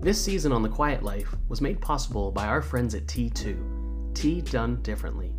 [0.00, 4.40] This season on The Quiet Life was made possible by our friends at T2, Tea
[4.42, 5.32] Done Differently.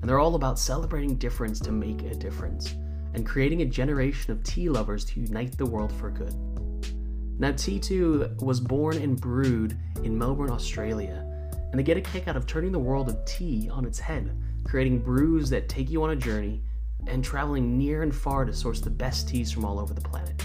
[0.00, 2.74] And they're all about celebrating difference to make a difference
[3.14, 6.32] and creating a generation of tea lovers to unite the world for good.
[7.38, 11.26] Now, T2 was born and brewed in Melbourne, Australia,
[11.70, 14.34] and they get a kick out of turning the world of tea on its head,
[14.64, 16.62] creating brews that take you on a journey
[17.08, 20.42] and traveling near and far to source the best teas from all over the planet.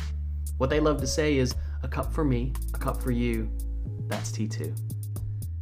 [0.58, 3.50] What they love to say is a cup for me, a cup for you,
[4.08, 4.78] that's T2.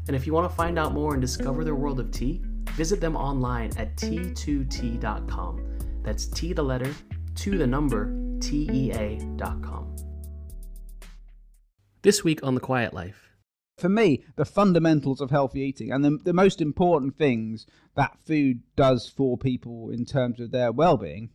[0.08, 3.02] And if you want to find out more and discover their world of tea, visit
[3.02, 5.80] them online at T2tea.com.
[6.04, 6.94] That's T the letter,
[7.36, 9.96] two the number, T-E-A.com.
[12.02, 13.30] This week on The Quiet Life.
[13.78, 17.66] For me, the fundamentals of healthy eating and the, the most important things
[17.96, 21.30] that food does for people in terms of their well-being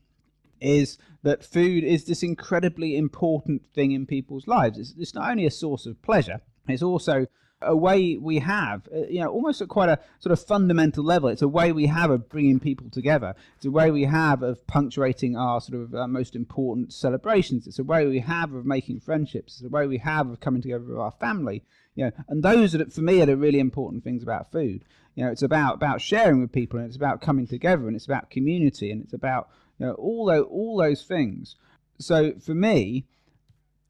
[0.60, 4.78] is that food is this incredibly important thing in people's lives.
[4.78, 7.26] It's, it's not only a source of pleasure, it's also
[7.62, 11.28] a way we have, uh, you know, almost at quite a sort of fundamental level.
[11.28, 13.34] It's a way we have of bringing people together.
[13.56, 17.66] It's a way we have of punctuating our sort of uh, most important celebrations.
[17.66, 19.54] It's a way we have of making friendships.
[19.54, 21.64] It's a way we have of coming together with our family.
[21.94, 24.84] You know, and those are, for me, are the really important things about food.
[25.14, 28.04] You know, it's about about sharing with people, and it's about coming together, and it's
[28.04, 29.48] about community, and it's about
[29.78, 31.56] you know all those all those things.
[31.98, 33.06] So for me,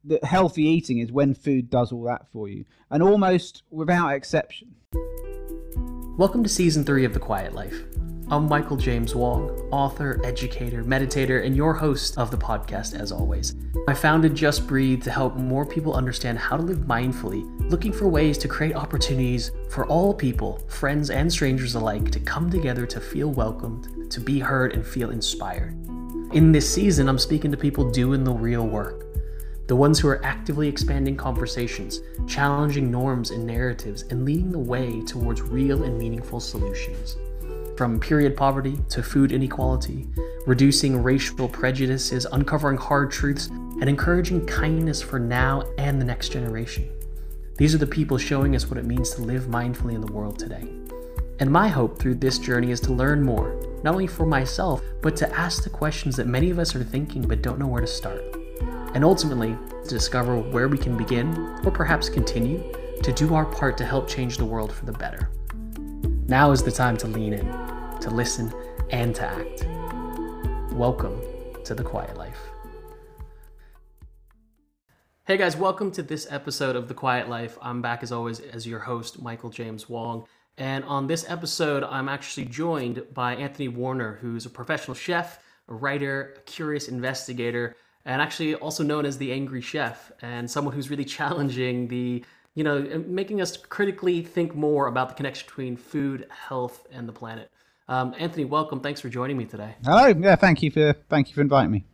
[0.05, 4.75] that healthy eating is when food does all that for you, and almost without exception.
[6.17, 7.85] Welcome to season three of The Quiet Life.
[8.29, 13.55] I'm Michael James Wong, author, educator, meditator, and your host of the podcast as always.
[13.87, 18.09] I founded Just Breathe to help more people understand how to live mindfully, looking for
[18.09, 23.01] ways to create opportunities for all people, friends and strangers alike, to come together to
[23.01, 25.75] feel welcomed, to be heard, and feel inspired.
[26.33, 29.05] In this season, I'm speaking to people doing the real work
[29.69, 35.01] the ones who are actively expanding conversations, challenging norms and narratives, and leading the way
[35.03, 37.17] towards real and meaningful solutions.
[37.77, 40.09] From period poverty to food inequality,
[40.47, 46.91] reducing racial prejudices, uncovering hard truths, and encouraging kindness for now and the next generation.
[47.59, 50.39] These are the people showing us what it means to live mindfully in the world
[50.39, 50.69] today.
[51.39, 55.17] And my hope through this journey is to learn more, not only for myself, but
[55.17, 57.87] to ask the questions that many of us are thinking but don't know where to
[57.87, 58.23] start
[58.97, 59.55] and ultimately
[59.85, 62.73] to discover where we can begin, or perhaps continue,
[63.03, 65.29] to do our part to help change the world for the better.
[66.29, 67.47] Now is the time to lean in,
[68.01, 68.53] to listen,
[68.91, 69.65] and to act.
[70.73, 71.23] Welcome
[71.63, 72.41] to The Quiet Life.
[75.25, 77.57] Hey guys, welcome to this episode of The Quiet Life.
[77.63, 80.27] I'm back as always as your host, Michael James Wong.
[80.59, 85.39] And on this episode, I'm actually joined by Anthony Warner, who's a professional chef,
[85.69, 90.75] a writer, a curious investigator, and actually also known as the angry chef and someone
[90.75, 92.25] who's really challenging the
[92.57, 97.13] you know making us critically think more about the connection between food health and the
[97.13, 97.53] planet.
[97.87, 98.81] Um, anthony welcome.
[98.81, 99.77] Thanks for joining me today.
[99.85, 101.85] Hello yeah thank you for thank you for inviting me.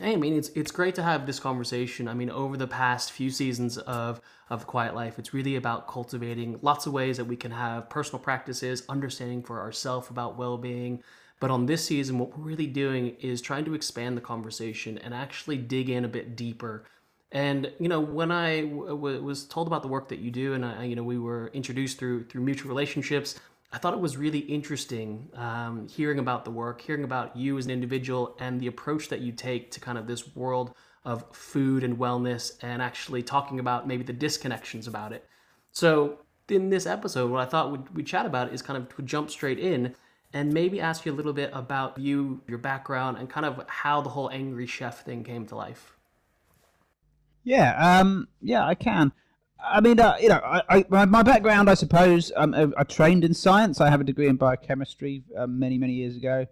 [0.00, 2.08] Hey, I mean, it's it's great to have this conversation.
[2.08, 4.20] I mean, over the past few seasons of
[4.50, 8.18] of Quiet Life, it's really about cultivating lots of ways that we can have personal
[8.18, 11.02] practices, understanding for ourselves about well being,
[11.40, 15.12] but on this season, what we're really doing is trying to expand the conversation and
[15.12, 16.84] actually dig in a bit deeper.
[17.34, 20.84] And you know, when I was told about the work that you do, and I,
[20.84, 23.40] you know, we were introduced through through mutual relationships,
[23.72, 27.64] I thought it was really interesting um, hearing about the work, hearing about you as
[27.64, 30.74] an individual, and the approach that you take to kind of this world
[31.04, 35.28] of food and wellness, and actually talking about maybe the disconnections about it.
[35.72, 39.02] So in this episode, what I thought we'd, we'd chat about is kind of to
[39.02, 39.94] jump straight in
[40.32, 44.00] and maybe ask you a little bit about you, your background, and kind of how
[44.00, 45.96] the whole angry chef thing came to life.
[47.44, 49.12] Yeah, um, yeah, I can.
[49.62, 53.24] I mean, uh, you know, I, I, my background, I suppose, um, I, I, trained
[53.24, 53.80] in science.
[53.80, 56.46] I have a degree in biochemistry um, many, many years ago.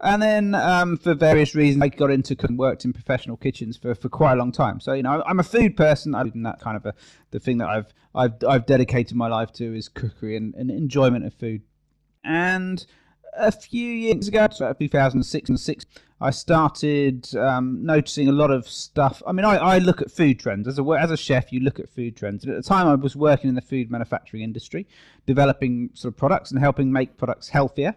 [0.00, 3.94] And then, um, for various reasons, I got into and worked in professional kitchens for,
[3.94, 4.78] for quite a long time.
[4.78, 6.14] So, you know, I'm a food person.
[6.14, 6.94] I am that kind of a,
[7.30, 11.24] the thing that I've, I've, I've dedicated my life to is cookery and, and enjoyment
[11.24, 11.62] of food.
[12.22, 12.84] And
[13.36, 15.86] a few years ago, so 2006 and six,
[16.20, 19.22] I started um, noticing a lot of stuff.
[19.26, 21.52] I mean, I, I look at food trends as a as a chef.
[21.52, 23.90] You look at food trends, and at the time, I was working in the food
[23.90, 24.86] manufacturing industry,
[25.26, 27.96] developing sort of products and helping make products healthier.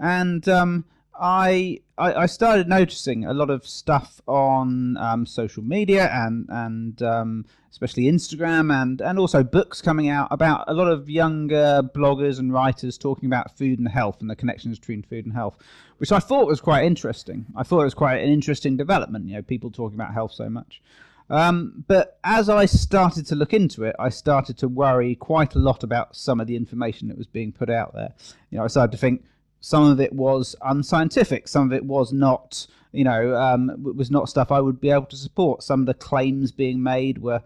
[0.00, 0.84] And um,
[1.20, 7.44] I, I, started noticing a lot of stuff on um, social media and and um,
[7.70, 12.52] especially Instagram and and also books coming out about a lot of younger bloggers and
[12.54, 15.58] writers talking about food and health and the connections between food and health,
[15.98, 17.44] which I thought was quite interesting.
[17.54, 19.28] I thought it was quite an interesting development.
[19.28, 20.80] You know, people talking about health so much.
[21.28, 25.58] Um, but as I started to look into it, I started to worry quite a
[25.58, 28.14] lot about some of the information that was being put out there.
[28.50, 29.24] You know, I started to think
[29.60, 34.28] some of it was unscientific, some of it was not, you know, um, was not
[34.28, 35.62] stuff I would be able to support.
[35.62, 37.42] Some of the claims being made were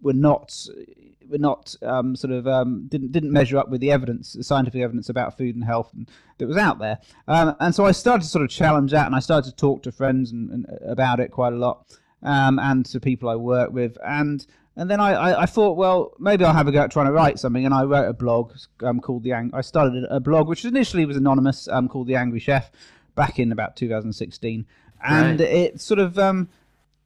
[0.00, 0.54] were not
[1.28, 4.82] were not um, sort of um, didn't didn't measure up with the evidence, the scientific
[4.82, 6.98] evidence about food and health and, that was out there.
[7.26, 9.82] Um, and so I started to sort of challenge that, and I started to talk
[9.82, 11.84] to friends and, and about it quite a lot,
[12.22, 14.46] um, and to people I work with, and
[14.78, 17.12] and then I, I, I, thought, well, maybe I'll have a go at trying to
[17.12, 18.52] write something, and I wrote a blog
[18.82, 19.32] um, called the.
[19.32, 22.70] Ang- I started a blog which initially was anonymous, um, called the Angry Chef,
[23.16, 24.64] back in about 2016,
[25.04, 25.48] and right.
[25.48, 26.48] it sort of um,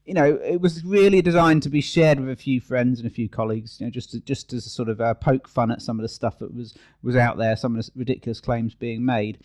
[0.05, 3.11] you know, it was really designed to be shared with a few friends and a
[3.11, 5.81] few colleagues, you know, just to, just as a sort of uh, poke fun at
[5.81, 9.05] some of the stuff that was was out there, some of the ridiculous claims being
[9.05, 9.39] made,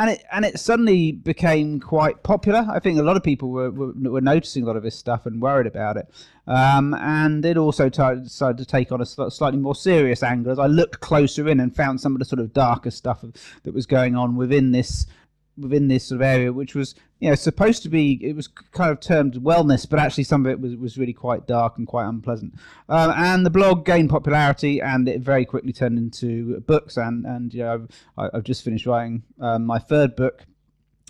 [0.00, 2.66] and it and it suddenly became quite popular.
[2.68, 5.24] I think a lot of people were were, were noticing a lot of this stuff
[5.26, 6.08] and worried about it,
[6.46, 10.58] um, and it also t- decided to take on a slightly more serious angle as
[10.58, 13.24] I looked closer in and found some of the sort of darker stuff
[13.62, 15.06] that was going on within this
[15.56, 18.90] within this sort of area, which was you know supposed to be it was kind
[18.90, 22.06] of termed wellness, but actually some of it was was really quite dark and quite
[22.06, 22.54] unpleasant.
[22.88, 26.96] Um, and the blog gained popularity, and it very quickly turned into books.
[26.96, 27.86] And and you know
[28.18, 30.44] I've, I've just finished writing um, my third book.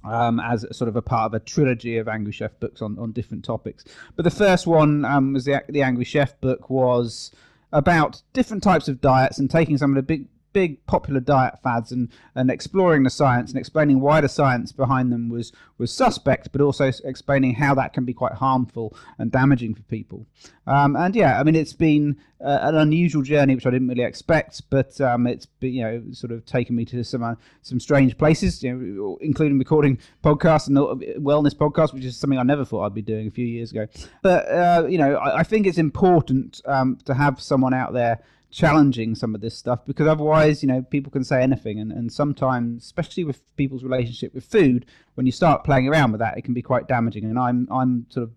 [0.06, 3.12] Um, as sort of a part of a trilogy of Angry Chef books on, on
[3.12, 3.86] different topics,
[4.16, 7.30] but the first one um, was the the Angry Chef book was
[7.72, 11.92] about different types of diets and taking some of the big big popular diet fads
[11.92, 16.50] and, and exploring the science and explaining why the science behind them was, was suspect,
[16.52, 20.26] but also explaining how that can be quite harmful and damaging for people.
[20.66, 24.04] Um, and yeah, I mean, it's been uh, an unusual journey, which I didn't really
[24.04, 27.80] expect, but um, it's been, you know sort of taken me to some uh, some
[27.80, 30.76] strange places, you know, including recording podcasts and
[31.24, 33.86] wellness podcasts, which is something I never thought I'd be doing a few years ago.
[34.22, 38.20] But uh, you know, I, I, think it's important um, to have someone out there
[38.54, 41.80] challenging some of this stuff because otherwise, you know, people can say anything.
[41.80, 46.20] And, and sometimes, especially with people's relationship with food, when you start playing around with
[46.20, 47.24] that, it can be quite damaging.
[47.24, 48.32] And I'm, I'm sort of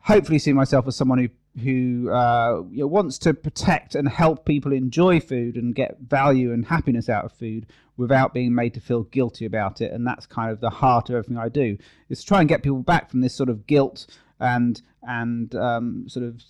[0.00, 1.28] hopefully seeing myself as someone who
[1.62, 6.52] who uh, you know, wants to protect and help people enjoy food and get value
[6.52, 7.64] and happiness out of food
[7.96, 9.92] without being made to feel guilty about it.
[9.92, 11.78] And that's kind of the heart of everything I do
[12.08, 14.08] is try and get people back from this sort of guilt
[14.40, 16.42] and and um, sort of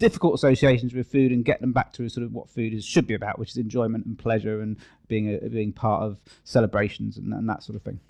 [0.00, 3.06] difficult associations with food and get them back to sort of what food is should
[3.06, 4.76] be about, which is enjoyment and pleasure and
[5.06, 8.00] being a, being part of celebrations and, and that sort of thing.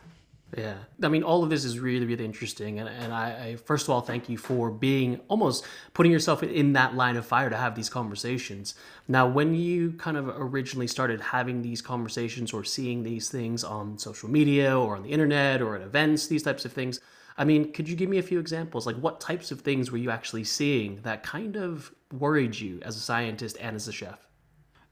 [0.57, 3.87] Yeah, I mean, all of this is really, really interesting, and and I, I, first
[3.87, 5.65] of all thank you for being almost
[5.95, 8.75] putting yourself in that line of fire to have these conversations.
[9.07, 13.97] Now, when you kind of originally started having these conversations or seeing these things on
[13.99, 16.99] social media or on the internet or at events, these types of things,
[17.37, 18.87] I mean, could you give me a few examples?
[18.87, 22.97] Like, what types of things were you actually seeing that kind of worried you as
[22.97, 24.19] a scientist and as a chef?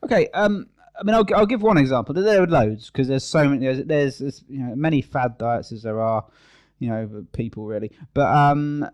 [0.04, 0.68] Okay, um,
[0.98, 2.14] I mean, I'll, I'll give one example.
[2.14, 3.82] There are loads because there's so many.
[3.82, 6.24] There's, there's, you know many fad diets as there are,
[6.78, 7.90] you know, people really.
[8.14, 8.88] But um,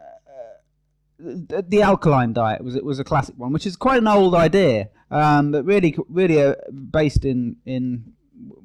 [1.18, 4.34] the, the alkaline diet was it was a classic one, which is quite an old
[4.34, 6.54] idea, um, but really really uh,
[6.90, 8.12] based in in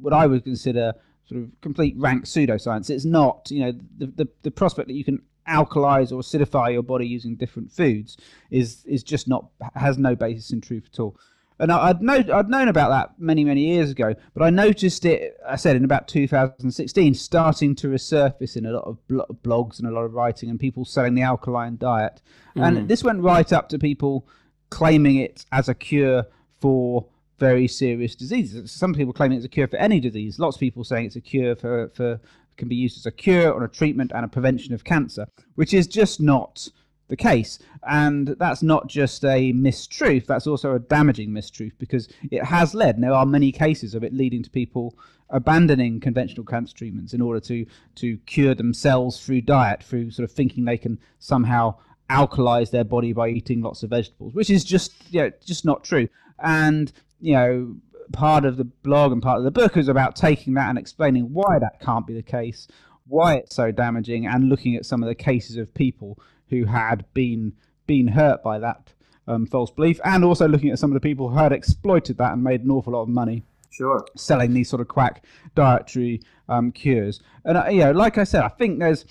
[0.02, 0.94] what I would consider
[1.30, 2.90] sort of complete rank pseudoscience.
[2.90, 6.84] It's not, you know, the, the, the prospect that you can alkalize or acidify your
[6.84, 8.18] body using different foods
[8.52, 11.18] is is just not has no basis in truth at all.
[11.62, 15.04] And I, would know, I'd known about that many many years ago, but I noticed
[15.06, 15.38] it.
[15.46, 18.98] I said in about 2016, starting to resurface in a lot of
[19.44, 22.22] blogs and a lot of writing, and people selling the alkaline diet.
[22.56, 22.68] Mm.
[22.68, 24.26] And this went right up to people
[24.70, 26.28] claiming it as a cure
[26.62, 27.08] for
[27.40, 28.72] very serious diseases.
[28.72, 30.40] Some people claiming it's a cure for any disease.
[30.40, 32.20] Lots of people saying it's a cure for, for
[32.58, 35.74] can be used as a cure or a treatment and a prevention of cancer, which
[35.74, 36.68] is just not
[37.08, 37.58] the case.
[37.90, 42.96] And that's not just a mistruth, that's also a damaging mistruth because it has led,
[42.96, 44.96] and there are many cases of it leading to people
[45.32, 47.66] abandoning conventional cancer treatments in order to,
[47.96, 51.76] to cure themselves through diet, through sort of thinking they can somehow
[52.10, 55.84] alkalize their body by eating lots of vegetables, which is just you know, just not
[55.84, 56.08] true.
[56.42, 57.76] And you know,
[58.12, 61.34] part of the blog and part of the book is about taking that and explaining
[61.34, 62.68] why that can't be the case,
[63.08, 67.06] why it's so damaging, and looking at some of the cases of people who had
[67.14, 67.54] been
[67.86, 68.94] been hurt by that
[69.28, 72.34] um, false belief, and also looking at some of the people who had exploited that
[72.34, 73.44] and made an awful lot of money.
[73.72, 74.04] Sure.
[74.16, 75.24] Selling these sort of quack
[75.56, 79.06] dietary um, cures, and uh, you know, like I said, I think there's,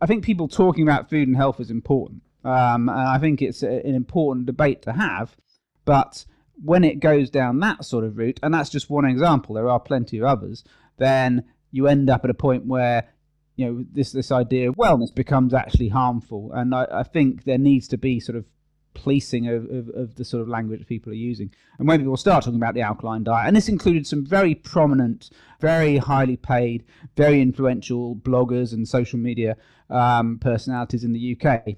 [0.00, 3.62] I think people talking about food and health is important, um, and I think it's
[3.62, 5.36] a, an important debate to have,
[5.84, 6.24] but
[6.62, 9.80] when it goes down that sort of route, and that's just one example, there are
[9.80, 10.64] plenty of others,
[10.98, 13.08] then you end up at a point where
[13.56, 17.58] you know this this idea of wellness becomes actually harmful, and I, I think there
[17.58, 18.44] needs to be sort of
[18.92, 21.48] policing of, of, of, the sort of language people are using.
[21.78, 25.30] And when people start talking about the alkaline diet, and this included some very prominent,
[25.60, 26.84] very highly paid,
[27.16, 29.56] very influential bloggers and social media
[29.88, 31.76] um, personalities in the UK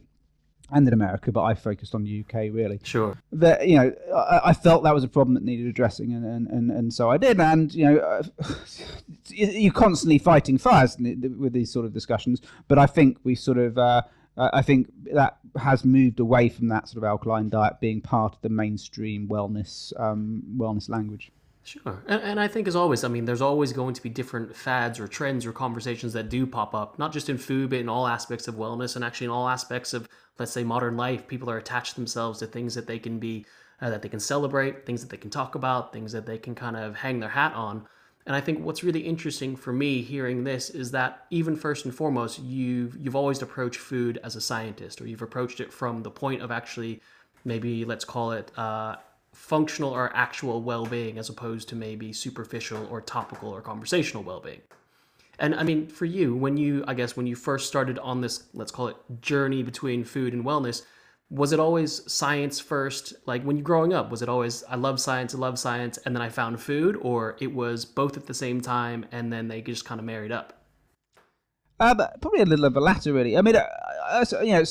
[0.72, 2.80] and in America, but I focused on the UK really.
[2.82, 3.16] Sure.
[3.32, 6.48] That you know, I, I, felt that was a problem that needed addressing, and, and,
[6.48, 7.38] and, and so I did.
[7.38, 8.22] And you know, uh,
[9.26, 13.78] you're constantly fighting fires with these sort of discussions, but I think we sort of.
[13.78, 14.02] Uh,
[14.34, 18.40] I think that has moved away from that sort of alkaline diet being part of
[18.40, 21.30] the mainstream wellness um, wellness language.
[21.64, 22.02] Sure.
[22.06, 24.98] And, and I think, as always, I mean, there's always going to be different fads
[24.98, 28.06] or trends or conversations that do pop up, not just in food, but in all
[28.06, 31.28] aspects of wellness and actually in all aspects of, let's say, modern life.
[31.28, 33.46] People are attached themselves to things that they can be,
[33.80, 36.54] uh, that they can celebrate, things that they can talk about, things that they can
[36.54, 37.86] kind of hang their hat on.
[38.26, 41.94] And I think what's really interesting for me hearing this is that even first and
[41.94, 46.10] foremost, you've you've always approached food as a scientist, or you've approached it from the
[46.10, 47.00] point of actually,
[47.44, 48.96] maybe let's call it uh,
[49.34, 54.60] functional or actual well-being, as opposed to maybe superficial or topical or conversational well-being.
[55.38, 58.44] And I mean, for you, when you I guess when you first started on this,
[58.54, 60.82] let's call it journey between food and wellness,
[61.30, 63.14] was it always science first?
[63.26, 66.14] Like when you growing up was it always i love science i love science and
[66.14, 69.62] then i found food or it was both at the same time and then they
[69.62, 70.62] just kind of married up?
[71.80, 73.36] Uh, probably a little of the latter really.
[73.36, 73.66] I mean uh,
[74.10, 74.64] uh, you know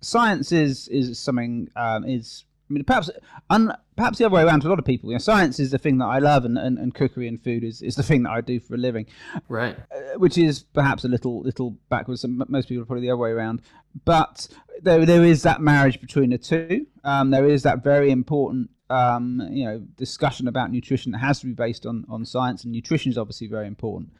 [0.00, 3.10] science is is something um, is I mean, perhaps
[3.50, 5.10] un, perhaps the other way around to a lot of people.
[5.10, 7.62] You know, science is the thing that I love, and, and, and cookery and food
[7.62, 9.06] is, is the thing that I do for a living.
[9.48, 9.76] Right.
[9.94, 12.24] Uh, which is perhaps a little little backwards.
[12.26, 13.60] Most people are probably the other way around.
[14.04, 14.48] But
[14.80, 16.86] there there is that marriage between the two.
[17.04, 21.46] Um, there is that very important um, you know discussion about nutrition that has to
[21.46, 24.10] be based on on science, and nutrition is obviously very important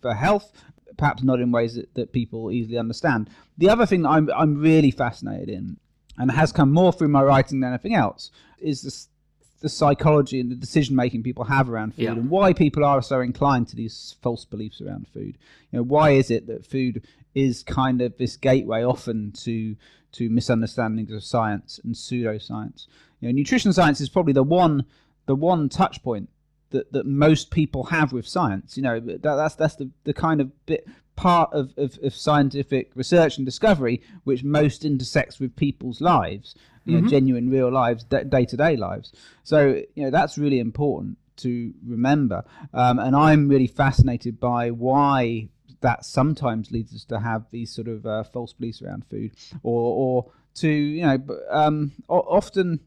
[0.00, 0.52] for health.
[0.96, 3.28] Perhaps not in ways that, that people easily understand.
[3.56, 5.78] The other thing that I'm I'm really fascinated in
[6.18, 10.50] and has come more through my writing than anything else, is the, the psychology and
[10.50, 12.12] the decision making people have around food yeah.
[12.12, 15.38] and why people are so inclined to these false beliefs around food.
[15.70, 19.76] You know, why is it that food is kind of this gateway often to
[20.10, 22.86] to misunderstandings of science and pseudoscience?
[23.20, 24.84] You know, nutrition science is probably the one
[25.26, 26.30] the one touch point
[26.70, 28.76] that, that most people have with science.
[28.76, 30.86] You know, that, that's that's the, the kind of bit
[31.18, 36.94] part of, of, of, scientific research and discovery which most intersects with people's lives, you
[36.94, 37.04] mm-hmm.
[37.04, 39.12] know, genuine real lives, day to day lives.
[39.42, 42.44] So, you know, that's really important to remember.
[42.72, 45.48] Um, and I'm really fascinated by why
[45.80, 49.32] that sometimes leads us to have these sort of uh, false beliefs around food
[49.64, 51.18] or, or to, you know,
[51.50, 52.78] um, often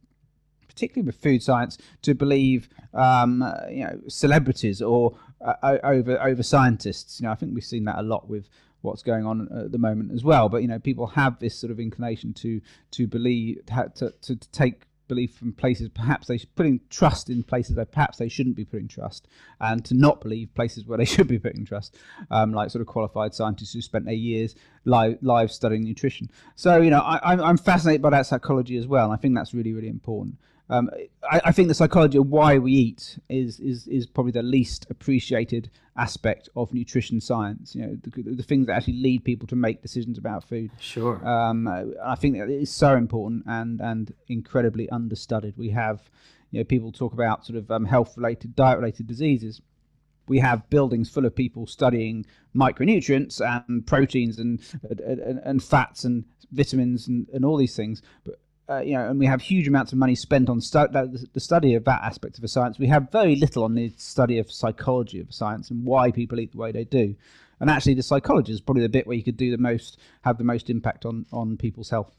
[0.71, 7.19] particularly with food science, to believe um, you know celebrities or uh, over over scientists.
[7.19, 8.50] You know, I think we've seen that a lot with
[8.81, 10.50] what's going on at the moment as well.
[10.50, 14.51] But you know, people have this sort of inclination to to believe to to, to
[14.51, 18.55] take belief from places perhaps they should putting trust in places that perhaps they shouldn't
[18.55, 19.27] be putting trust
[19.60, 21.98] and to not believe places where they should be putting trust
[22.29, 24.55] um, like sort of qualified scientists who spent their years
[24.86, 29.03] live, live studying nutrition so you know I, I'm fascinated by that psychology as well
[29.03, 30.38] and I think that's really really important
[30.71, 30.89] um,
[31.29, 34.87] I, I, think the psychology of why we eat is, is is probably the least
[34.89, 37.75] appreciated aspect of nutrition science.
[37.75, 40.71] You know, the, the things that actually lead people to make decisions about food.
[40.79, 41.25] Sure.
[41.27, 45.57] Um, I think that is so important and and incredibly understudied.
[45.57, 46.09] We have,
[46.51, 49.61] you know, people talk about sort of um, health-related, diet-related diseases
[50.27, 52.25] we have buildings full of people studying
[52.55, 58.01] micronutrients and proteins and and, and fats and vitamins and, and all these things.
[58.23, 58.35] But
[58.71, 60.87] uh, you know, and we have huge amounts of money spent on stu-
[61.33, 62.79] the study of that aspect of a science.
[62.79, 66.51] We have very little on the study of psychology of science and why people eat
[66.51, 67.15] the way they do.
[67.59, 70.37] And actually, the psychology is probably the bit where you could do the most, have
[70.37, 72.15] the most impact on on people's health.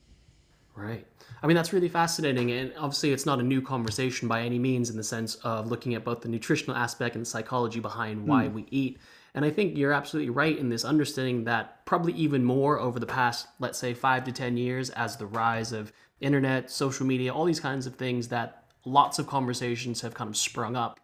[0.75, 1.07] Right.
[1.43, 2.51] I mean, that's really fascinating.
[2.51, 5.95] And obviously, it's not a new conversation by any means in the sense of looking
[5.95, 8.53] at both the nutritional aspect and the psychology behind why mm.
[8.53, 8.99] we eat.
[9.35, 13.07] And I think you're absolutely right in this understanding that probably even more over the
[13.07, 15.93] past, let's say, five to 10 years, as the rise of
[16.23, 20.37] internet, social media, all these kinds of things that lots of conversations have kind of
[20.37, 21.01] sprung up.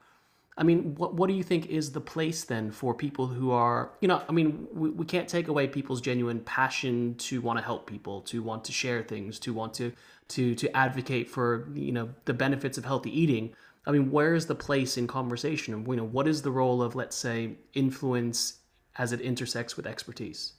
[0.56, 3.92] I mean, what, what do you think is the place then for people who are,
[4.00, 7.64] you know, I mean, we, we can't take away people's genuine passion to want to
[7.64, 9.92] help people, to want to share things, to want to,
[10.28, 13.54] to, to advocate for, you know, the benefits of healthy eating.
[13.87, 15.84] I mean, where is the place in conversation?
[15.87, 18.58] You know, what is the role of, let's say, influence
[18.96, 20.54] as it intersects with expertise?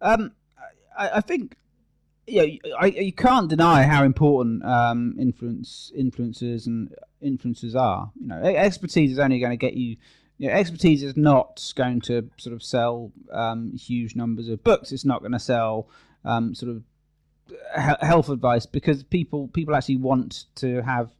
[0.00, 0.32] Um,
[0.98, 1.56] I, I think
[2.26, 2.44] yeah,
[2.78, 8.10] I, you can't deny how important um, influence influencers and influencers are.
[8.20, 9.96] You know, expertise is only going to get you
[10.38, 14.90] you know, expertise is not going to sort of sell um, huge numbers of books.
[14.90, 15.88] It's not going to sell
[16.24, 16.82] um, sort of
[18.00, 21.10] health advice because people people actually want to have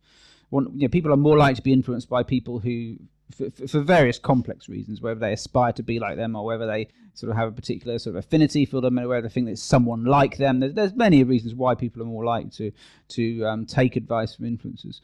[0.51, 2.97] want you know people are more likely to be influenced by people who
[3.31, 6.89] for, for, various complex reasons, whether they aspire to be like them or whether they
[7.15, 9.59] sort of have a particular sort of affinity for them, or whether they think that
[9.59, 10.61] someone like them.
[10.61, 12.73] There's, there's many reasons why people are more likely to
[13.09, 15.01] to um, take advice from influencers.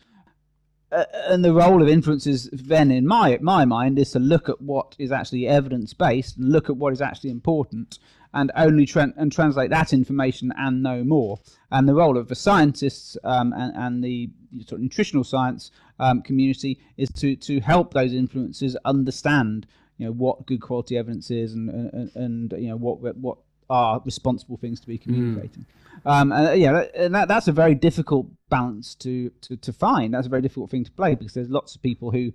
[0.91, 4.61] Uh, and the role of influencers then in my my mind is to look at
[4.61, 7.99] what is actually evidence based and look at what is actually important
[8.35, 11.39] and only tra- and translate that information and no more
[11.71, 14.31] and the role of the scientists um, and, and the
[14.67, 19.67] sort of nutritional science um, community is to to help those influencers understand
[19.99, 23.39] you know what good quality evidence is and and, and you know what what
[23.71, 25.03] are responsible things to be hmm.
[25.03, 25.67] communicating.
[26.05, 26.11] Mm.
[26.11, 30.15] Um, and yeah, and that, that's a very difficult balance to, to, to find.
[30.15, 32.33] That's a very difficult thing to play because there's lots of people who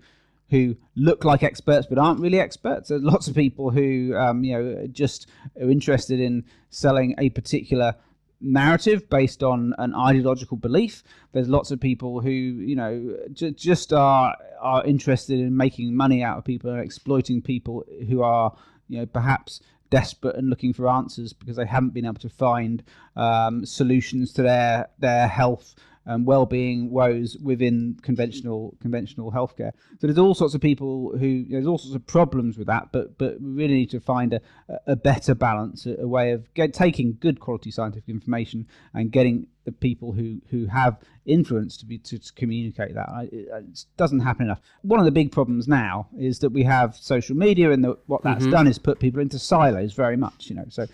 [0.53, 2.89] who look like experts but aren't really experts.
[2.89, 5.27] There's lots of people who um, you know just
[5.59, 7.95] are interested in selling a particular
[8.39, 11.03] narrative based on an ideological belief.
[11.31, 16.21] There's lots of people who you know j- just are are interested in making money
[16.21, 18.55] out of people exploiting people who are
[18.89, 22.83] you know perhaps desperate and looking for answers because they haven't been able to find
[23.15, 25.73] um, solutions to their their health
[26.05, 29.71] and well-being woes within conventional conventional healthcare.
[29.99, 33.17] So there's all sorts of people who there's all sorts of problems with that, but
[33.17, 34.41] but we really need to find a,
[34.87, 39.47] a better balance, a, a way of get, taking good quality scientific information and getting
[39.65, 43.09] the people who who have influence to be to, to communicate that.
[43.09, 44.59] I, it, it, doesn't happen enough.
[44.81, 48.23] One of the big problems now is that we have social media, and the, what
[48.23, 48.51] that's mm-hmm.
[48.51, 50.49] done is put people into silos very much.
[50.49, 50.87] You know, so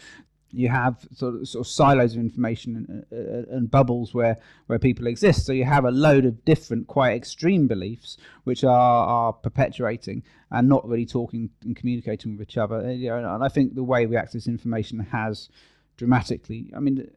[0.52, 4.38] you have sort of, sort of silos of information and, uh, and, bubbles where,
[4.68, 5.46] where people exist.
[5.46, 10.68] So you have a load of different, quite extreme beliefs which are, are perpetuating and
[10.68, 12.78] not really talking and communicating with each other.
[12.78, 15.50] Uh, you know, and I think the way we access information has
[15.98, 17.10] dramatically, I mean,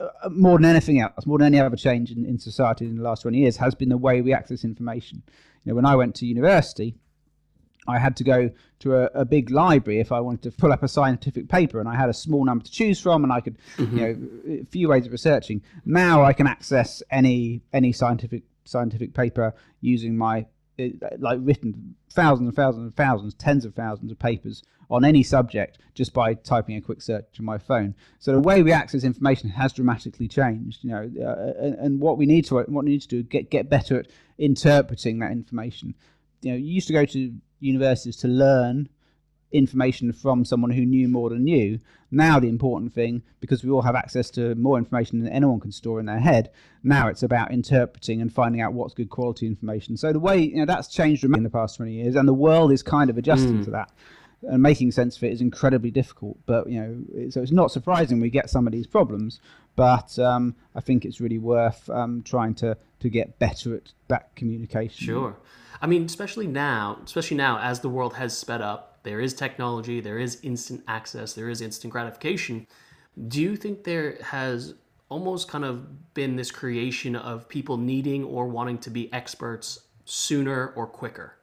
[0.00, 3.02] uh, more than anything else, more than any other change in, in society in the
[3.02, 5.22] last 20 years, has been the way we access information.
[5.64, 6.96] You know, when I went to university,
[7.86, 10.82] I had to go to a, a, big library if I wanted to pull up
[10.82, 13.58] a scientific paper, and I had a small number to choose from, and I could,
[13.76, 13.98] mm-hmm.
[13.98, 15.62] you know, a few ways of researching.
[15.84, 20.46] Now I can access any any scientific scientific paper using my
[21.18, 25.78] like written thousands and thousands and thousands, tens of thousands of papers on any subject
[25.94, 27.94] just by typing a quick search on my phone.
[28.18, 30.84] So the way we access information has dramatically changed.
[30.84, 33.50] You know, uh, and, and, what we need to what we need to do get
[33.50, 35.94] get better at interpreting that information.
[36.42, 38.88] You know, you used to go to universities to learn
[39.54, 41.78] information from someone who knew more than you.
[42.10, 45.72] Now, the important thing, because we all have access to more information than anyone can
[45.72, 46.50] store in their head,
[46.82, 49.96] now it's about interpreting and finding out what's good quality information.
[49.96, 52.72] So the way you know that's changed in the past twenty years, and the world
[52.72, 53.64] is kind of adjusting mm.
[53.64, 53.92] to that.
[54.42, 56.36] And making sense of it is incredibly difficult.
[56.44, 59.40] But you know, so it's not surprising we get some of these problems.
[59.76, 64.34] But um, I think it's really worth um, trying to to get better at that
[64.36, 65.06] communication.
[65.06, 65.36] Sure.
[65.80, 70.00] I mean, especially now, especially now as the world has sped up, there is technology,
[70.00, 72.66] there is instant access, there is instant gratification.
[73.28, 74.74] Do you think there has
[75.08, 80.68] almost kind of been this creation of people needing or wanting to be experts sooner
[80.68, 81.36] or quicker?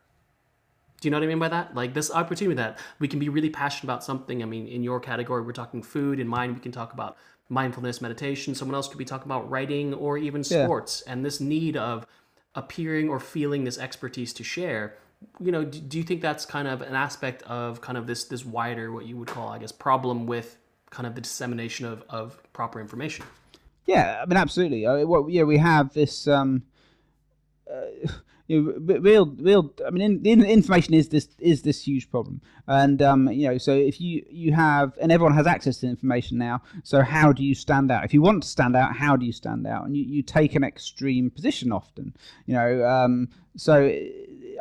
[1.00, 1.76] Do you know what I mean by that?
[1.76, 4.44] Like this opportunity that we can be really passionate about something.
[4.44, 6.20] I mean, in your category, we're talking food.
[6.20, 7.18] In mine, we can talk about
[7.50, 8.54] mindfulness, meditation.
[8.54, 11.04] Someone else could be talking about writing or even sports.
[11.06, 11.14] Yeah.
[11.14, 12.06] And this need of
[12.56, 14.96] appearing or feeling this expertise to share
[15.40, 18.44] you know do, you think that's kind of an aspect of kind of this this
[18.44, 20.58] wider what you would call i guess problem with
[20.92, 23.26] kind of the dissemination of, of proper information?
[23.88, 24.86] Yeah i mean absolutely.
[24.86, 26.64] Uh, well, yeah we have this um
[27.72, 28.10] uh,
[28.52, 29.74] you know, real, real.
[29.86, 33.74] I mean, in, information is this is this huge problem, and um, you know, so
[33.74, 36.62] if you you have, and everyone has access to information now.
[36.84, 38.04] So how do you stand out?
[38.04, 39.86] If you want to stand out, how do you stand out?
[39.86, 42.14] And you, you take an extreme position often.
[42.46, 43.90] You know, um, so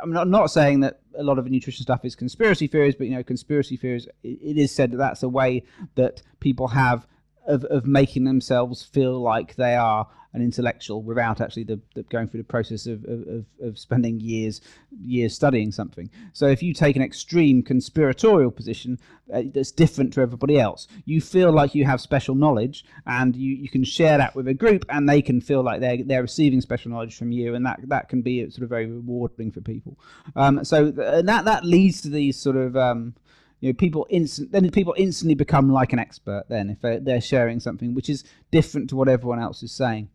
[0.00, 3.08] I'm not, I'm not saying that a lot of nutrition stuff is conspiracy theories, but
[3.08, 4.06] you know, conspiracy theories.
[4.22, 5.64] It, it is said that that's a way
[5.96, 7.08] that people have
[7.50, 12.28] of, of making themselves feel like they are an intellectual without actually the, the going
[12.28, 14.60] through the process of, of, of spending years
[15.04, 16.08] years studying something.
[16.32, 18.98] So if you take an extreme conspiratorial position
[19.32, 23.56] uh, that's different to everybody else, you feel like you have special knowledge and you,
[23.56, 26.60] you can share that with a group and they can feel like they're, they're receiving
[26.60, 29.98] special knowledge from you and that, that can be sort of very rewarding for people.
[30.36, 33.14] Um, so th- that, that leads to these sort of um,
[33.60, 37.20] you know people instant then people instantly become like an expert then if they're, they're
[37.20, 40.08] sharing something which is different to what everyone else is saying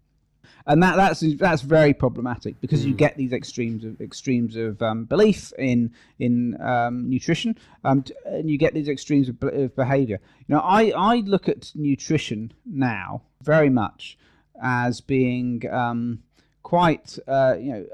[0.68, 2.88] and that that's that's very problematic because mm.
[2.88, 8.50] you get these extremes of extremes of um, belief in in um, nutrition, um, and
[8.50, 10.20] you get these extremes of, of behaviour.
[10.48, 14.18] You know, I I look at nutrition now very much
[14.62, 16.24] as being um,
[16.64, 17.86] quite uh, you know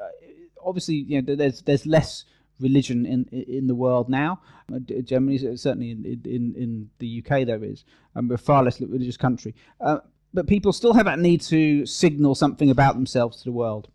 [0.63, 2.23] obviously you know there's there's less
[2.61, 4.39] religion in in the world now.
[4.73, 7.83] Uh, Germany, certainly in, in, in the UK, there is.
[8.15, 9.55] Um, we're a far less religious country.
[9.79, 9.99] Uh,
[10.33, 13.89] but people still have that need to signal something about themselves to the world.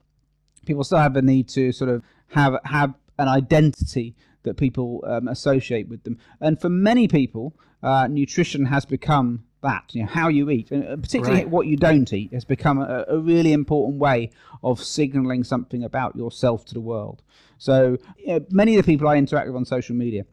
[0.66, 5.28] People still have a need to sort of have have an identity that people um,
[5.28, 6.18] associate with them.
[6.40, 9.84] And for many people, uh, nutrition has become that.
[9.92, 11.50] You know, how you eat, and uh, particularly right.
[11.50, 14.30] what you don't eat, has become a, a really important way
[14.62, 17.22] of signalling something about yourself to the world.
[17.58, 20.24] So you know, many of the people I interact with on social media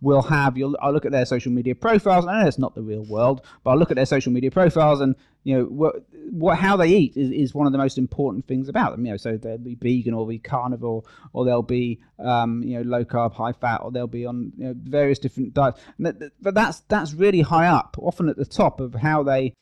[0.00, 2.26] will have you'll I'll look at their social media profiles.
[2.26, 5.00] I know it's not the real world, but I'll look at their social media profiles
[5.00, 5.96] and you know what
[6.30, 9.04] what how they eat is, is one of the most important things about them.
[9.04, 12.82] You know, so they'll be vegan or be carnivore or they'll be um, you know
[12.82, 15.80] low carb, high fat, or they'll be on you know, various different diets.
[15.98, 19.54] But that's that's really high up, often at the top of how they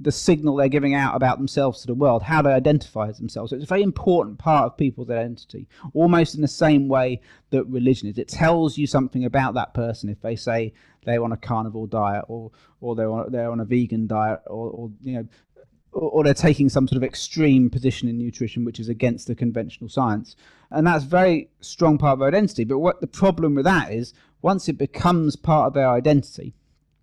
[0.00, 3.50] the signal they're giving out about themselves to the world, how they identify as themselves.
[3.50, 7.64] So it's a very important part of people's identity, almost in the same way that
[7.66, 8.16] religion is.
[8.16, 10.72] It tells you something about that person if they say
[11.04, 14.70] they're on a carnivore diet or or they're on, they're on a vegan diet or,
[14.70, 15.28] or you know
[15.92, 19.88] or, they're taking some sort of extreme position in nutrition which is against the conventional
[19.90, 20.36] science.
[20.70, 22.62] And that's a very strong part of identity.
[22.62, 26.54] But what the problem with that is once it becomes part of their identity,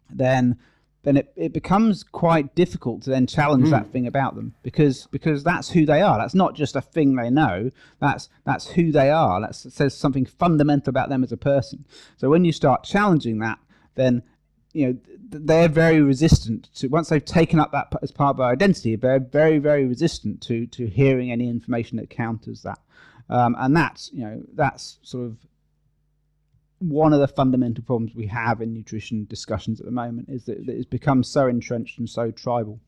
[0.10, 0.58] then
[1.04, 3.72] then it, it becomes quite difficult to then challenge mm.
[3.72, 6.18] that thing about them because because that's who they are.
[6.18, 7.72] That's not just a thing they know.
[8.00, 9.40] That's that's who they are.
[9.40, 11.86] That says something fundamental about them as a person.
[12.18, 13.60] So when you start challenging that,
[13.96, 14.24] then
[14.74, 14.98] you know
[15.30, 18.96] they're very resistant to once they've taken up that as part of their identity.
[18.96, 22.80] They're very very resistant to to hearing any information that counters that.
[23.30, 25.38] Um, and that's you know that's sort of
[26.80, 30.58] one of the fundamental problems we have in nutrition discussions at the moment is that
[30.68, 32.80] it's become so entrenched and so tribal.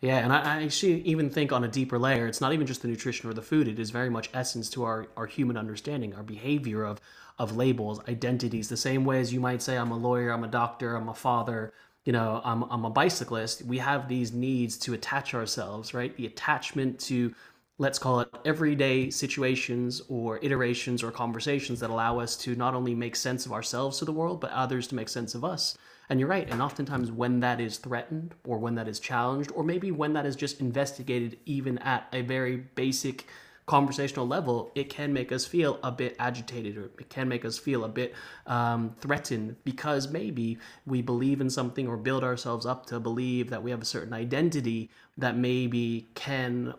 [0.00, 2.88] Yeah, and I, actually even think on a deeper layer, it's not even just the
[2.88, 3.68] nutrition or the food.
[3.68, 7.00] It is very much essence to our, our human understanding, our behavior of
[7.38, 8.68] of labels, identities.
[8.68, 11.14] The same way as you might say, I'm a lawyer, I'm a doctor, I'm a
[11.14, 11.72] father,
[12.04, 13.62] you know, I'm, I'm a bicyclist.
[13.62, 16.14] We have these needs to attach ourselves, right?
[16.16, 17.34] The attachment to
[17.78, 22.94] let's call it everyday situations or iterations or conversations that allow us to not only
[22.94, 25.76] make sense of ourselves to the world, but others to make sense of us.
[26.08, 26.48] And you're right.
[26.50, 30.26] And oftentimes, when that is threatened or when that is challenged, or maybe when that
[30.26, 33.26] is just investigated, even at a very basic
[33.66, 37.58] conversational level, it can make us feel a bit agitated or it can make us
[37.58, 38.14] feel a bit
[38.46, 43.62] um, threatened because maybe we believe in something or build ourselves up to believe that
[43.62, 46.74] we have a certain identity that maybe can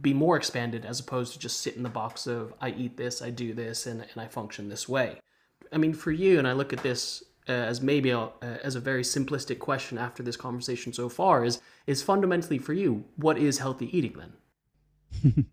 [0.00, 3.22] be more expanded as opposed to just sit in the box of I eat this,
[3.22, 5.20] I do this, and, and I function this way.
[5.72, 8.30] I mean, for you, and I look at this uh, as maybe a, uh,
[8.62, 13.04] as a very simplistic question after this conversation so far is is fundamentally for you,
[13.16, 14.14] what is healthy eating
[15.22, 15.46] then?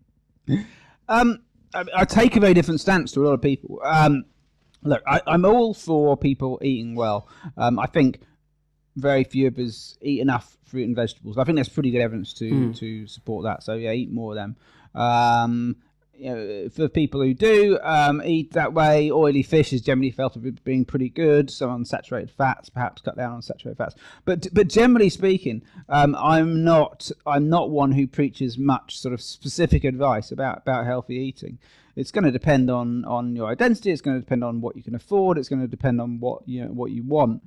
[1.08, 1.42] um,
[1.74, 3.80] I, I, take a very different stance to a lot of people.
[3.82, 4.24] Um,
[4.82, 7.28] look, I, am all for people eating well.
[7.56, 8.20] Um, I think
[8.96, 11.38] very few of us eat enough fruit and vegetables.
[11.38, 12.76] I think there's pretty good evidence to mm.
[12.78, 13.62] to support that.
[13.62, 14.56] So yeah, eat more of them.
[14.94, 15.76] Um,
[16.18, 20.34] you know, for people who do um, eat that way, oily fish is generally felt
[20.36, 21.50] as being pretty good.
[21.50, 23.94] Some unsaturated fats, perhaps cut down on saturated fats.
[24.24, 29.20] But but generally speaking, um, I'm not I'm not one who preaches much sort of
[29.20, 31.58] specific advice about about healthy eating.
[31.96, 33.90] It's going to depend on on your identity.
[33.90, 35.38] It's going to depend on what you can afford.
[35.38, 37.42] It's going to depend on what you know what you want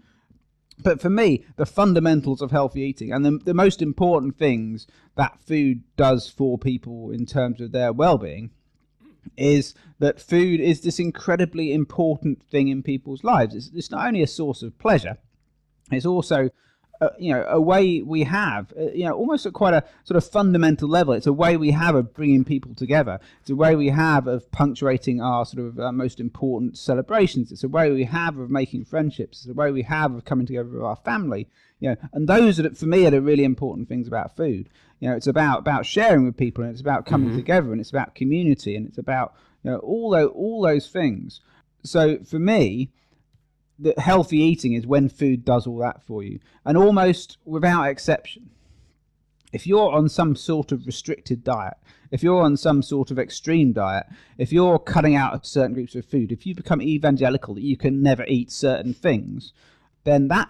[0.81, 5.39] but for me, the fundamentals of healthy eating and the, the most important things that
[5.45, 8.51] food does for people in terms of their well being
[9.37, 13.53] is that food is this incredibly important thing in people's lives.
[13.55, 15.17] It's, it's not only a source of pleasure,
[15.91, 16.49] it's also
[17.01, 20.17] uh, you know, a way we have, uh, you know, almost at quite a sort
[20.17, 21.13] of fundamental level.
[21.13, 23.19] It's a way we have of bringing people together.
[23.39, 27.51] It's a way we have of punctuating our sort of uh, most important celebrations.
[27.51, 29.39] It's a way we have of making friendships.
[29.39, 31.47] It's a way we have of coming together with our family.
[31.79, 34.67] You know, and those are, for me, are the really important things about food.
[34.99, 37.37] You know, it's about about sharing with people, and it's about coming mm-hmm.
[37.37, 39.33] together, and it's about community, and it's about
[39.63, 41.39] you know all those all those things.
[41.83, 42.91] So for me,
[43.79, 46.39] that healthy eating is when food does all that for you.
[46.65, 48.49] And almost without exception,
[49.51, 51.75] if you're on some sort of restricted diet,
[52.11, 54.05] if you're on some sort of extreme diet,
[54.37, 58.01] if you're cutting out certain groups of food, if you become evangelical that you can
[58.01, 59.53] never eat certain things,
[60.03, 60.49] then that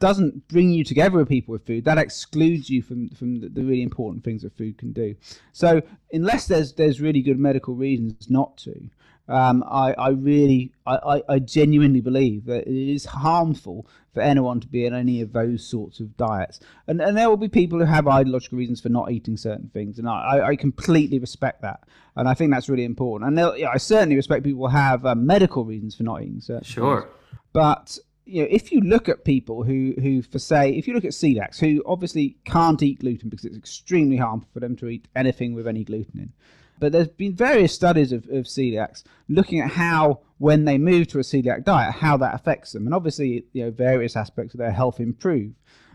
[0.00, 1.84] doesn't bring you together with people with food.
[1.84, 5.16] That excludes you from from the, the really important things that food can do.
[5.52, 8.90] So unless there's there's really good medical reasons not to,
[9.28, 14.66] um, I, I really, I, I genuinely believe that it is harmful for anyone to
[14.66, 16.60] be in any of those sorts of diets.
[16.86, 19.98] And, and there will be people who have ideological reasons for not eating certain things,
[19.98, 21.80] and I, I completely respect that.
[22.16, 23.38] And I think that's really important.
[23.38, 26.64] And yeah, I certainly respect people who have um, medical reasons for not eating certain
[26.64, 27.02] sure.
[27.02, 27.14] things.
[27.52, 31.04] But you know, if you look at people who, who, for say, if you look
[31.04, 35.08] at celiacs, who obviously can't eat gluten because it's extremely harmful for them to eat
[35.16, 36.32] anything with any gluten in,
[36.78, 41.18] but there's been various studies of, of celiacs looking at how, when they move to
[41.18, 42.86] a celiac diet, how that affects them.
[42.86, 45.52] And obviously, you know, various aspects of their health improve.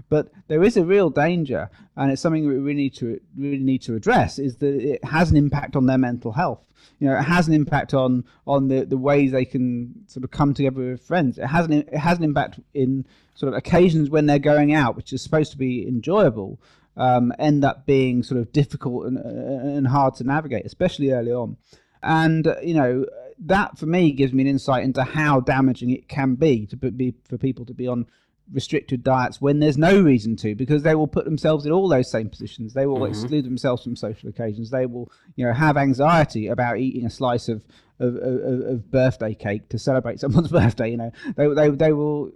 [0.10, 3.82] But there is a real danger, and it's something we really need to really need
[3.84, 6.65] to address, is that it has an impact on their mental health.
[7.00, 10.32] You know, it has an impact on on the, the ways they can sort of
[10.32, 11.38] come together with friends.
[11.38, 14.96] It has an it has an impact in sort of occasions when they're going out,
[14.96, 16.60] which is supposed to be enjoyable,
[16.96, 21.58] um, end up being sort of difficult and, and hard to navigate, especially early on.
[22.02, 23.06] And uh, you know
[23.40, 27.14] that for me gives me an insight into how damaging it can be to be
[27.28, 28.06] for people to be on
[28.52, 32.12] restricted diets when there's no reason to because they will put themselves in all those
[32.12, 33.12] same positions they will mm-hmm.
[33.12, 37.48] exclude themselves from social occasions they will you know have anxiety about eating a slice
[37.48, 37.64] of
[38.00, 42.32] of, of, of birthday cake to celebrate someone's birthday you know they, they, they will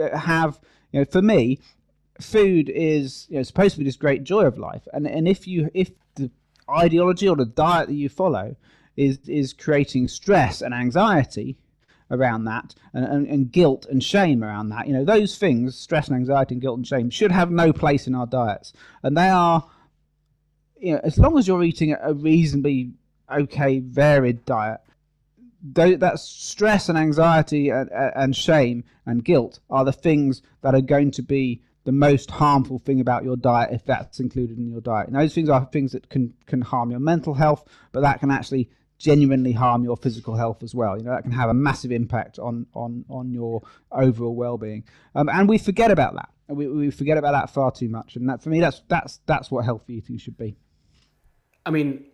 [0.00, 0.60] uh, have
[0.92, 1.58] you know for me
[2.20, 5.46] food is you know supposed to be this great joy of life, and and if
[5.46, 6.30] you if the
[6.70, 8.56] ideology or the diet that you follow
[8.96, 11.56] is is creating stress and anxiety
[12.10, 16.08] around that and, and, and, guilt and shame around that you know those things stress
[16.08, 18.72] and anxiety and guilt and shame should have no place in our diets.
[19.02, 19.68] And they are
[20.80, 22.92] you know as long as you're eating a reasonably
[23.30, 24.80] okay varied diet
[25.60, 31.10] that stress and anxiety and, and shame and guilt are the things that are going
[31.10, 35.06] to be the most harmful thing about your diet if that's included in your diet.
[35.06, 38.30] And those things are things that can can harm your mental health, but that can
[38.30, 40.98] actually genuinely harm your physical health as well.
[40.98, 44.84] You know that can have a massive impact on on on your overall well-being.
[45.14, 46.28] Um, and we forget about that.
[46.54, 48.16] We, we forget about that far too much.
[48.16, 50.58] And that for me, that's that's that's what healthy eating should be.
[51.64, 52.04] I mean,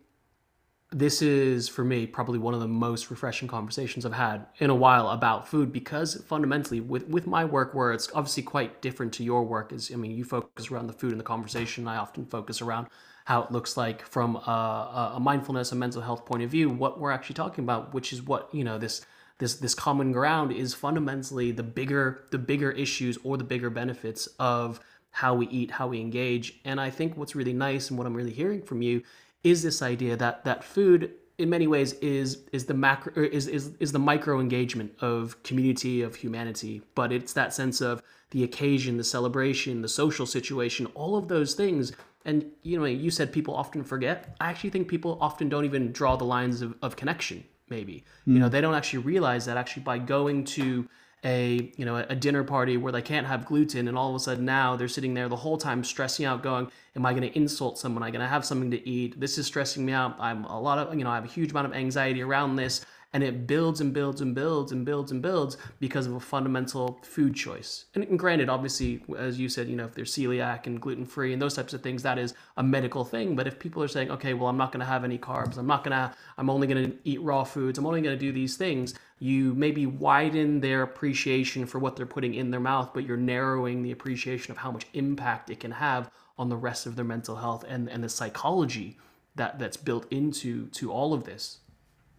[0.95, 4.75] this is for me probably one of the most refreshing conversations I've had in a
[4.75, 9.25] while about food because fundamentally with with my work where it's obviously quite different to
[9.25, 11.89] your work is I mean you focus around the food and the conversation.
[11.89, 12.87] I often focus around
[13.25, 17.01] how it looks like from a, a mindfulness and mental health point of view what
[17.01, 19.05] we're actually talking about which is what you know this
[19.39, 24.29] this this common ground is fundamentally the bigger the bigger issues or the bigger benefits
[24.39, 24.79] of
[25.11, 26.59] how we eat how we engage.
[26.65, 29.03] And I think what's really nice and what I'm really hearing from you
[29.45, 33.73] is this idea that that food in many ways is is the macro is, is
[33.79, 38.97] is the micro engagement of community of humanity but it's that sense of the occasion
[38.97, 41.93] the celebration the social situation all of those things
[42.25, 45.93] and you know you said people often forget i actually think people often don't even
[45.93, 48.35] draw the lines of, of connection maybe mm.
[48.35, 48.53] you know hmm.
[48.53, 50.89] they don't actually realize that actually by going to
[51.25, 54.21] a you know a dinner party where they can't have gluten and all of a
[54.21, 57.37] sudden now they're sitting there the whole time stressing out going am i going to
[57.37, 58.03] insult someone?
[58.03, 59.19] Am i going to have something to eat?
[59.19, 60.17] This is stressing me out.
[60.21, 62.85] I'm a lot of you know i have a huge amount of anxiety around this
[63.15, 66.99] and it builds and builds and builds and builds and builds because of a fundamental
[67.03, 67.85] food choice.
[67.95, 71.41] And, granted, obviously, as you said, you know, if they're celiac and gluten free and
[71.41, 73.37] those types of things, that is a medical thing.
[73.37, 75.69] But if people are saying, okay, well, I'm not going to have any carbs, I'm
[75.69, 78.33] not going to, I'm only going to eat raw foods, I'm only going to do
[78.33, 83.07] these things, you maybe widen their appreciation for what they're putting in their mouth, but
[83.07, 86.97] you're narrowing the appreciation of how much impact it can have on the rest of
[86.97, 88.99] their mental health and, and the psychology
[89.37, 91.61] that, that's built into to all of this.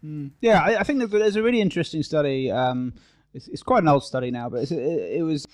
[0.05, 0.31] Mm.
[0.41, 2.51] Yeah, I, I, think there's a really interesting study.
[2.51, 2.93] Um,
[3.33, 5.47] it's, it's, quite an old study now, but it, it, was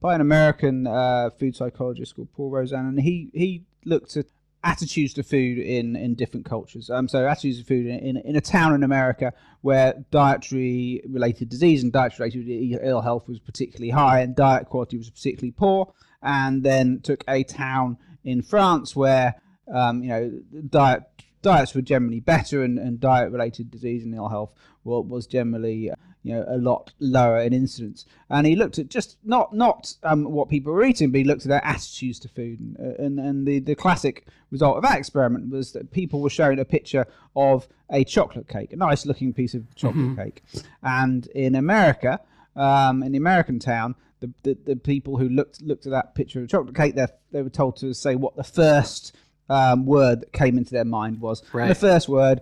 [0.00, 4.26] by an American uh, food psychologist called Paul Rozin, and he he looked at
[4.62, 6.90] attitudes to food in, in different cultures.
[6.90, 11.50] Um, so attitudes to food in, in, in, a town in America where dietary related
[11.50, 15.92] disease and dietary related ill health was particularly high and diet quality was particularly poor.
[16.22, 19.34] And then took a town in France where
[19.72, 20.32] um, you know
[20.70, 21.02] diet
[21.44, 24.54] diets were generally better and, and diet related disease and ill health
[24.84, 25.90] was generally
[26.22, 30.24] you know a lot lower in incidence and he looked at just not not um,
[30.24, 33.20] what people were eating but he looked at their attitudes to food and uh, and,
[33.20, 37.06] and the, the classic result of that experiment was that people were shown a picture
[37.36, 40.22] of a chocolate cake a nice looking piece of chocolate mm-hmm.
[40.22, 40.42] cake
[40.82, 42.18] and in america
[42.56, 46.42] um, in the american town the, the, the people who looked looked at that picture
[46.42, 49.14] of chocolate cake they were told to say what the first
[49.48, 51.42] um, word that came into their mind was.
[51.52, 51.68] Right.
[51.68, 52.40] the first word,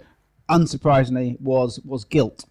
[0.48, 2.44] unsurprisingly, was was guilt.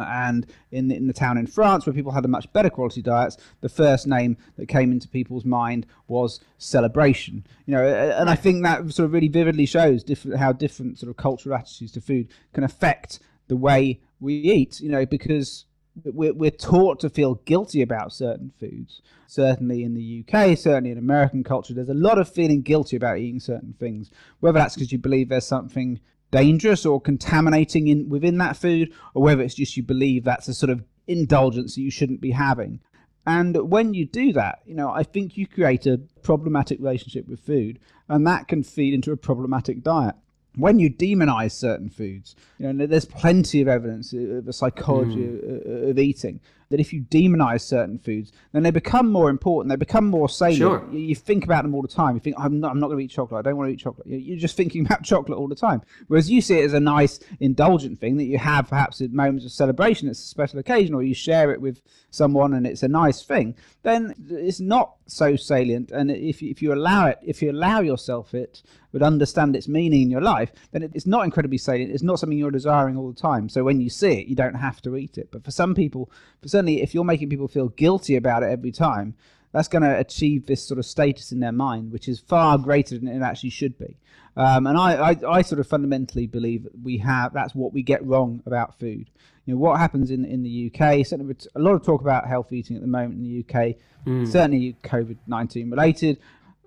[0.00, 3.02] And in the, in the town in France where people had a much better quality
[3.02, 7.46] diets, the first name that came into people's mind was celebration.
[7.66, 11.10] You know, and I think that sort of really vividly shows different, how different sort
[11.10, 14.80] of cultural attitudes to food can affect the way we eat.
[14.80, 15.66] You know, because
[16.04, 19.02] we're, we're taught to feel guilty about certain foods.
[19.26, 23.18] Certainly in the UK, certainly in American culture, there's a lot of feeling guilty about
[23.18, 24.10] eating certain things.
[24.40, 26.00] Whether that's because you believe there's something
[26.30, 30.54] dangerous or contaminating in within that food, or whether it's just you believe that's a
[30.54, 32.80] sort of indulgence that you shouldn't be having.
[33.26, 37.40] And when you do that, you know, I think you create a problematic relationship with
[37.40, 37.78] food,
[38.08, 40.16] and that can feed into a problematic diet
[40.56, 45.90] when you demonize certain foods, you know, there's plenty of evidence of the psychology mm.
[45.90, 46.40] of, eating
[46.72, 49.70] that if you demonize certain foods, then they become more important.
[49.70, 50.58] They become more salient.
[50.58, 50.88] Sure.
[50.90, 52.14] You, you, think about them all the time.
[52.14, 53.38] You think, I'm not, I'm not going to eat chocolate.
[53.38, 54.06] I don't want to eat chocolate.
[54.06, 55.82] You're just thinking about chocolate all the time.
[56.08, 59.44] Whereas you see it as a nice, indulgent thing that you have perhaps at moments
[59.44, 60.08] of celebration.
[60.08, 63.54] It's a special occasion, or you share it with someone and it's a nice thing.
[63.82, 65.90] Then it's not so salient.
[65.90, 70.02] And if if you allow it, if you allow yourself it, but understand its meaning
[70.02, 71.92] in your life, then it's not incredibly salient.
[71.92, 73.48] It's not something you're desiring all the time.
[73.48, 75.30] So when you see it, you don't have to eat it.
[75.32, 78.70] But for some people, for certainly if you're making people feel guilty about it every
[78.70, 79.14] time,
[79.50, 82.96] that's going to achieve this sort of status in their mind, which is far greater
[82.96, 83.96] than it actually should be.
[84.36, 87.82] Um, and I, I, I, sort of fundamentally believe that we have that's what we
[87.82, 89.10] get wrong about food.
[89.44, 91.04] You know what happens in in the UK.
[91.04, 93.76] Certainly, a lot of talk about health eating at the moment in the UK.
[94.06, 94.26] Mm.
[94.26, 96.18] Certainly, COVID nineteen related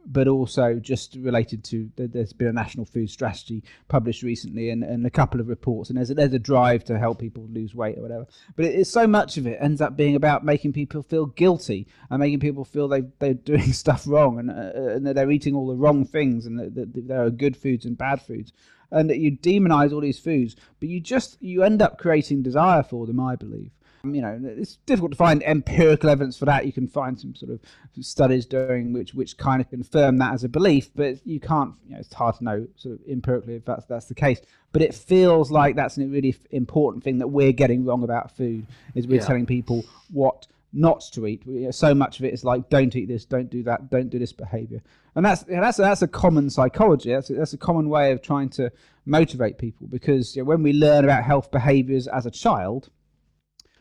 [0.06, 5.06] but also just related to there's been a national food strategy published recently and, and
[5.06, 7.98] a couple of reports and there's a, there's a drive to help people lose weight
[7.98, 8.28] or whatever.
[8.56, 12.20] But it's so much of it ends up being about making people feel guilty and
[12.20, 15.68] making people feel they, they're doing stuff wrong and, uh, and that they're eating all
[15.68, 18.54] the wrong things and that, that there are good foods and bad foods
[18.92, 22.84] and that you demonize all these foods but you just you end up creating desire
[22.84, 23.72] for them i believe
[24.14, 26.66] you know, it's difficult to find empirical evidence for that.
[26.66, 27.60] You can find some sort of
[28.02, 31.74] studies doing which which kind of confirm that as a belief, but you can't.
[31.88, 34.42] You know, it's hard to know sort of empirically if that's that's the case.
[34.72, 38.68] But it feels like that's a really important thing that we're getting wrong about food
[38.94, 39.26] is we're yeah.
[39.26, 41.44] telling people what not to eat.
[41.72, 44.34] So much of it is like don't eat this, don't do that, don't do this
[44.34, 44.82] behavior,
[45.16, 47.14] and that's that's that's a common psychology.
[47.14, 48.72] That's a, that's a common way of trying to
[49.06, 52.90] motivate people because you know, when we learn about health behaviors as a child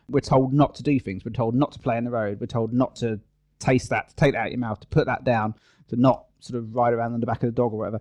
[0.09, 1.25] we're told not to do things.
[1.25, 2.41] We're told not to play in the road.
[2.41, 3.21] We're told not to
[3.59, 5.55] taste that, to take that out of your mouth, to put that down,
[5.89, 8.01] to not sort of ride around on the back of the dog or whatever.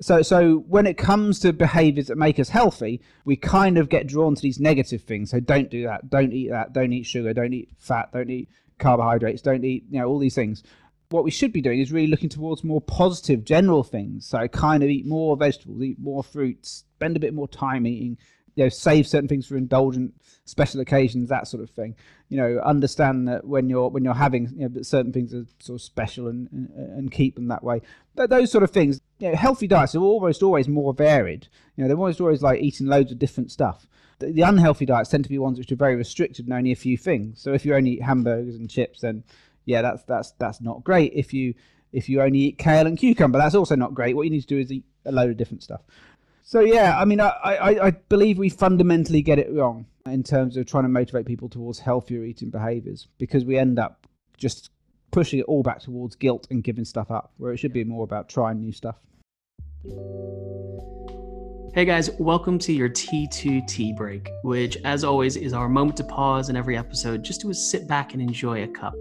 [0.00, 4.08] So, so when it comes to behaviors that make us healthy, we kind of get
[4.08, 5.30] drawn to these negative things.
[5.30, 6.10] So don't do that.
[6.10, 6.72] Don't eat that.
[6.72, 7.32] Don't eat sugar.
[7.32, 8.12] Don't eat fat.
[8.12, 9.42] Don't eat carbohydrates.
[9.42, 10.64] Don't eat, you know, all these things.
[11.10, 14.26] What we should be doing is really looking towards more positive, general things.
[14.26, 18.18] So kind of eat more vegetables, eat more fruits, spend a bit more time eating
[18.54, 20.14] you know save certain things for indulgent
[20.44, 21.96] special occasions that sort of thing.
[22.28, 25.76] You know understand that when you're when you're having you know certain things are sort
[25.76, 27.80] of special and and, and keep them that way.
[28.14, 31.48] But those sort of things you know healthy diets are almost always more varied.
[31.76, 33.86] You know they're almost always like eating loads of different stuff.
[34.18, 36.76] The, the unhealthy diets tend to be ones which are very restricted and only a
[36.76, 37.40] few things.
[37.40, 39.24] So if you only eat hamburgers and chips then
[39.64, 41.12] yeah that's that's that's not great.
[41.14, 41.54] If you
[41.92, 44.14] if you only eat kale and cucumber that's also not great.
[44.14, 45.82] What you need to do is eat a load of different stuff
[46.46, 50.58] so yeah, I mean, I, I, I believe we fundamentally get it wrong in terms
[50.58, 54.68] of trying to motivate people towards healthier eating behaviors because we end up just
[55.10, 58.04] pushing it all back towards guilt and giving stuff up, where it should be more
[58.04, 58.96] about trying new stuff.
[61.72, 66.04] Hey guys, welcome to your T2 tea break, which, as always, is our moment to
[66.04, 68.94] pause in every episode just to sit back and enjoy a cup.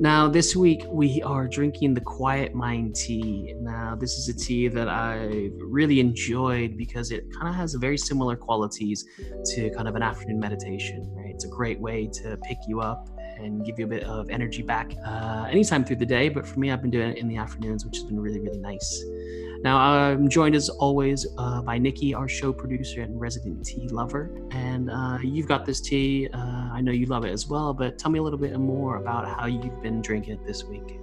[0.00, 3.56] Now, this week we are drinking the Quiet Mind tea.
[3.58, 7.98] Now, this is a tea that I really enjoyed because it kind of has very
[7.98, 9.04] similar qualities
[9.56, 11.34] to kind of an afternoon meditation, right?
[11.34, 13.08] It's a great way to pick you up
[13.38, 16.28] and give you a bit of energy back uh, anytime through the day.
[16.28, 18.60] But for me, I've been doing it in the afternoons, which has been really, really
[18.60, 19.04] nice.
[19.62, 24.30] Now, I'm joined as always uh, by Nikki, our show producer and resident tea lover.
[24.52, 26.28] And uh, you've got this tea.
[26.32, 26.38] Uh,
[26.72, 29.28] I know you love it as well, but tell me a little bit more about
[29.28, 31.00] how you've been drinking it this week.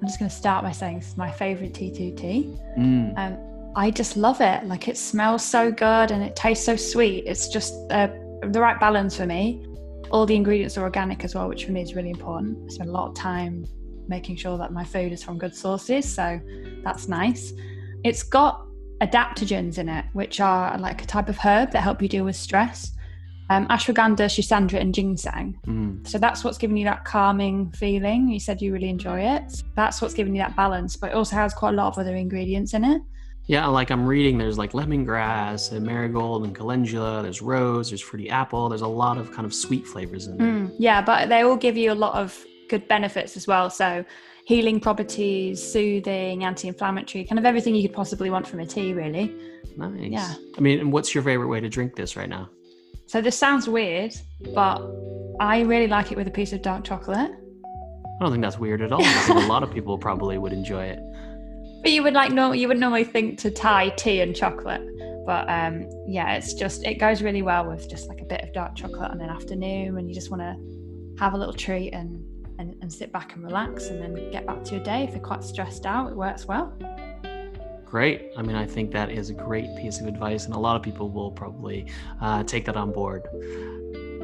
[0.00, 2.58] I'm just going to start by saying it's my favorite T2 tea.
[2.78, 3.18] Mm.
[3.18, 4.64] Um, I just love it.
[4.64, 7.24] Like it smells so good and it tastes so sweet.
[7.26, 8.08] It's just uh,
[8.42, 9.66] the right balance for me.
[10.10, 12.58] All the ingredients are organic as well, which for me is really important.
[12.66, 13.66] I spend a lot of time
[14.08, 16.40] making sure that my food is from good sources, so
[16.82, 17.52] that's nice.
[18.04, 18.66] It's got
[19.00, 22.36] adaptogens in it, which are like a type of herb that help you deal with
[22.36, 22.92] stress.
[23.48, 25.58] Um, ashwagandha, schisandra, and ginseng.
[25.66, 26.06] Mm.
[26.06, 28.28] So that's what's giving you that calming feeling.
[28.28, 29.64] You said you really enjoy it.
[29.74, 32.14] That's what's giving you that balance, but it also has quite a lot of other
[32.14, 33.02] ingredients in it.
[33.46, 37.22] Yeah, like I'm reading, there's like lemongrass and marigold and calendula.
[37.22, 37.90] There's rose.
[37.90, 38.68] There's fruity apple.
[38.68, 40.46] There's a lot of kind of sweet flavors in there.
[40.46, 43.68] Mm, yeah, but they all give you a lot of good benefits as well.
[43.68, 44.04] So
[44.50, 49.32] healing properties, soothing, anti-inflammatory, kind of everything you could possibly want from a tea, really.
[49.76, 50.10] Nice.
[50.10, 50.34] Yeah.
[50.58, 52.50] I mean, and what's your favorite way to drink this right now?
[53.06, 54.12] So this sounds weird,
[54.52, 54.82] but
[55.38, 57.30] I really like it with a piece of dark chocolate.
[57.30, 59.04] I don't think that's weird at all.
[59.04, 60.98] I think a lot of people probably would enjoy it.
[61.84, 64.82] But you would like no, you would normally think to tie tea and chocolate.
[65.26, 68.52] But um, yeah, it's just it goes really well with just like a bit of
[68.52, 72.24] dark chocolate on an afternoon when you just want to have a little treat and,
[72.90, 75.04] and sit back and relax and then get back to your day.
[75.04, 76.76] If you're quite stressed out, it works well.
[77.84, 78.32] Great.
[78.36, 80.82] I mean, I think that is a great piece of advice, and a lot of
[80.82, 81.86] people will probably
[82.20, 83.22] uh, take that on board.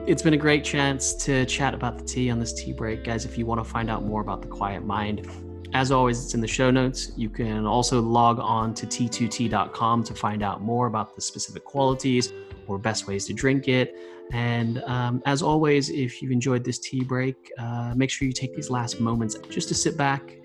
[0.08, 3.04] It's been a great chance to chat about the tea on this tea break.
[3.04, 5.28] Guys, if you want to find out more about the quiet mind,
[5.72, 7.12] as always, it's in the show notes.
[7.16, 12.32] You can also log on to T2tea.com to find out more about the specific qualities
[12.68, 13.94] or best ways to drink it.
[14.32, 18.54] And um, as always, if you've enjoyed this tea break, uh, make sure you take
[18.54, 20.36] these last moments just to sit back,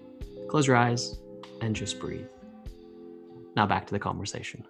[0.47, 1.17] close your eyes,
[1.61, 2.27] and just breathe.
[3.55, 4.65] Now back to the conversation.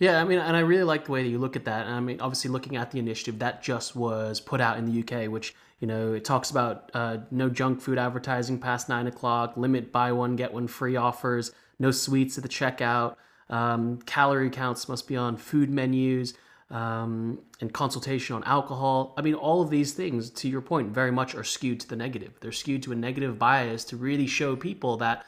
[0.00, 1.86] Yeah, I mean, and I really like the way that you look at that.
[1.86, 5.00] And I mean, obviously, looking at the initiative that just was put out in the
[5.00, 9.56] UK, which you know it talks about uh, no junk food advertising past nine o'clock,
[9.56, 13.16] limit buy one get one free offers, no sweets at the checkout,
[13.50, 16.34] um, calorie counts must be on food menus,
[16.70, 19.14] um, and consultation on alcohol.
[19.16, 21.96] I mean, all of these things, to your point, very much are skewed to the
[21.96, 22.32] negative.
[22.40, 25.24] They're skewed to a negative bias to really show people that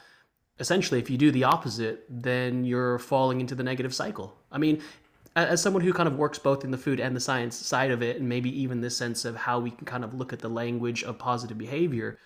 [0.59, 4.81] essentially if you do the opposite then you're falling into the negative cycle i mean
[5.35, 8.01] as someone who kind of works both in the food and the science side of
[8.01, 10.49] it and maybe even this sense of how we can kind of look at the
[10.49, 12.17] language of positive behavior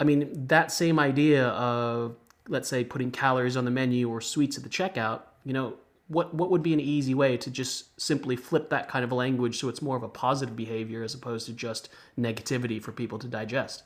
[0.00, 2.16] i mean that same idea of
[2.48, 5.74] let's say putting calories on the menu or sweets at the checkout you know
[6.08, 9.58] what what would be an easy way to just simply flip that kind of language
[9.58, 11.88] so it's more of a positive behavior as opposed to just
[12.18, 13.84] negativity for people to digest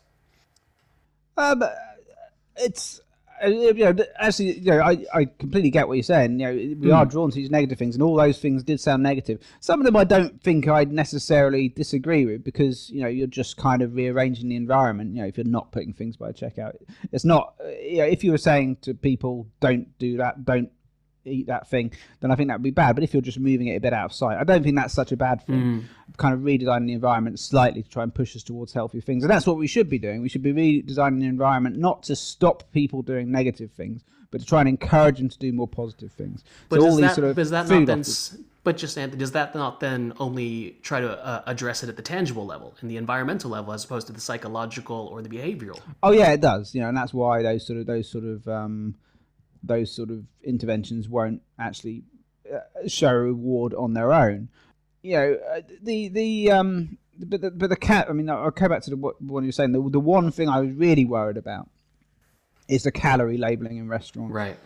[1.36, 1.62] um
[2.56, 3.00] it's
[3.42, 6.38] uh, you know, actually, you know, I, I completely get what you're saying.
[6.38, 6.94] You know, we mm.
[6.94, 9.40] are drawn to these negative things, and all those things did sound negative.
[9.60, 13.56] Some of them I don't think I'd necessarily disagree with because you know you're just
[13.56, 15.14] kind of rearranging the environment.
[15.14, 16.76] You know, if you're not putting things by checkout,
[17.12, 17.54] it's not.
[17.80, 20.70] You know, if you were saying to people, "Don't do that," don't
[21.24, 22.94] eat that thing, then I think that would be bad.
[22.94, 24.94] But if you're just moving it a bit out of sight, I don't think that's
[24.94, 25.54] such a bad thing.
[25.54, 26.16] Mm.
[26.16, 29.30] Kind of redesigning the environment slightly to try and push us towards healthier things, and
[29.30, 30.22] that's what we should be doing.
[30.22, 34.46] We should be redesigning the environment not to stop people doing negative things, but to
[34.46, 36.44] try and encourage them to do more positive things.
[36.68, 38.04] But so all that, sort of does that not then?
[38.62, 42.02] But just Anthony, does that not then only try to uh, address it at the
[42.02, 45.80] tangible level, in the environmental level, as opposed to the psychological or the behavioral?
[46.02, 46.74] Oh yeah, it does.
[46.74, 48.96] You know, and that's why those sort of those sort of um,
[49.62, 52.02] those sort of interventions won't actually
[52.52, 54.48] uh, show a reward on their own.
[55.02, 58.08] You know, uh, the the um, but the, but the cat.
[58.08, 59.72] I mean, I'll go back to the one you were saying.
[59.72, 61.68] The the one thing I was really worried about
[62.68, 64.32] is the calorie labeling in restaurants.
[64.32, 64.56] Right.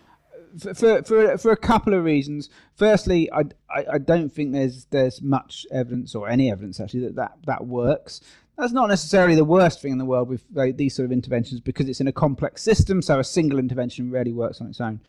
[0.59, 2.49] For, for for for a couple of reasons.
[2.77, 7.17] Firstly, I, I, I don't think there's there's much evidence or any evidence actually that
[7.17, 8.21] that, that works
[8.57, 10.45] that's not necessarily the worst thing in the world with
[10.77, 14.33] these sort of interventions because it's in a complex system, so a single intervention rarely
[14.33, 15.01] works on its own.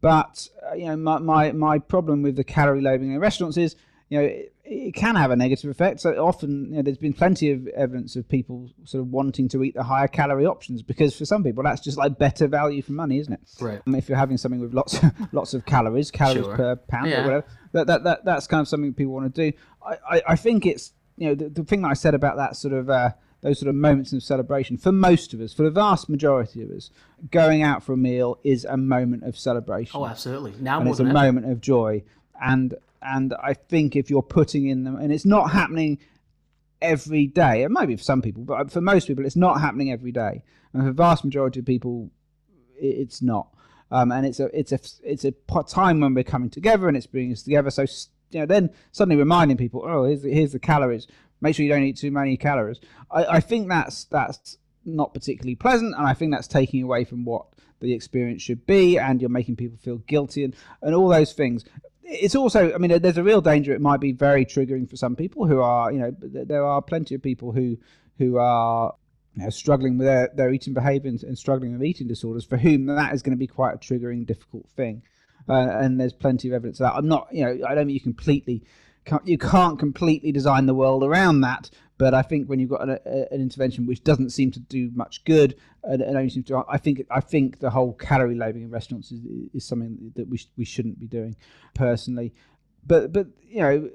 [0.00, 3.76] But uh, you know, my, my my problem with the calorie labeling in restaurants is,
[4.08, 6.00] you know, it, it can have a negative effect.
[6.00, 9.62] So often, you know, there's been plenty of evidence of people sort of wanting to
[9.62, 12.92] eat the higher calorie options because for some people that's just like better value for
[12.92, 13.40] money, isn't it?
[13.60, 13.80] Right.
[13.86, 15.00] Um, if you're having something with lots
[15.32, 16.56] lots of calories, calories sure.
[16.56, 17.20] per pound yeah.
[17.20, 19.56] or whatever, that, that that that's kind of something people want to do.
[19.84, 22.56] I, I, I think it's you know, the, the thing that I said about that
[22.56, 23.10] sort of uh,
[23.42, 26.70] those sort of moments of celebration for most of us, for the vast majority of
[26.70, 26.90] us,
[27.30, 29.98] going out for a meal is a moment of celebration.
[29.98, 30.54] Oh, absolutely.
[30.60, 31.12] Now and it's a ever.
[31.12, 32.02] moment of joy,
[32.42, 35.98] and and I think if you're putting in them, and it's not happening
[36.82, 37.62] every day.
[37.62, 40.42] It might be for some people, but for most people, it's not happening every day.
[40.72, 42.10] And for the vast majority of people,
[42.78, 43.48] it's not.
[43.90, 45.32] Um, and it's a it's a it's a
[45.68, 47.70] time when we're coming together and it's bringing us together.
[47.70, 47.86] So
[48.30, 51.06] you know, then suddenly reminding people, oh, here's the, here's the calories.
[51.40, 52.80] Make sure you don't eat too many calories.
[53.10, 57.24] I, I think that's that's not particularly pleasant, and I think that's taking away from
[57.24, 57.46] what
[57.80, 61.64] the experience should be, and you're making people feel guilty and, and all those things.
[62.02, 63.74] It's also, I mean, there's a real danger.
[63.74, 67.14] It might be very triggering for some people who are, you know, there are plenty
[67.14, 67.76] of people who
[68.18, 68.94] who are
[69.34, 72.56] you know, struggling with their, their eating behavior and, and struggling with eating disorders, for
[72.56, 75.02] whom that is going to be quite a triggering, difficult thing
[75.48, 76.94] uh, and there's plenty of evidence of that.
[76.94, 78.64] I'm not, you know, I don't mean you completely,
[79.04, 82.82] can't, you can't completely design the world around that, But I think when you've got
[82.82, 86.46] an, a, an intervention which doesn't seem to do much good, and, and only seems
[86.46, 89.20] to, I think I think the whole calorie labeling in restaurants is,
[89.54, 91.36] is something that we sh- we shouldn't be doing,
[91.74, 92.34] personally.
[92.86, 93.90] But but you know.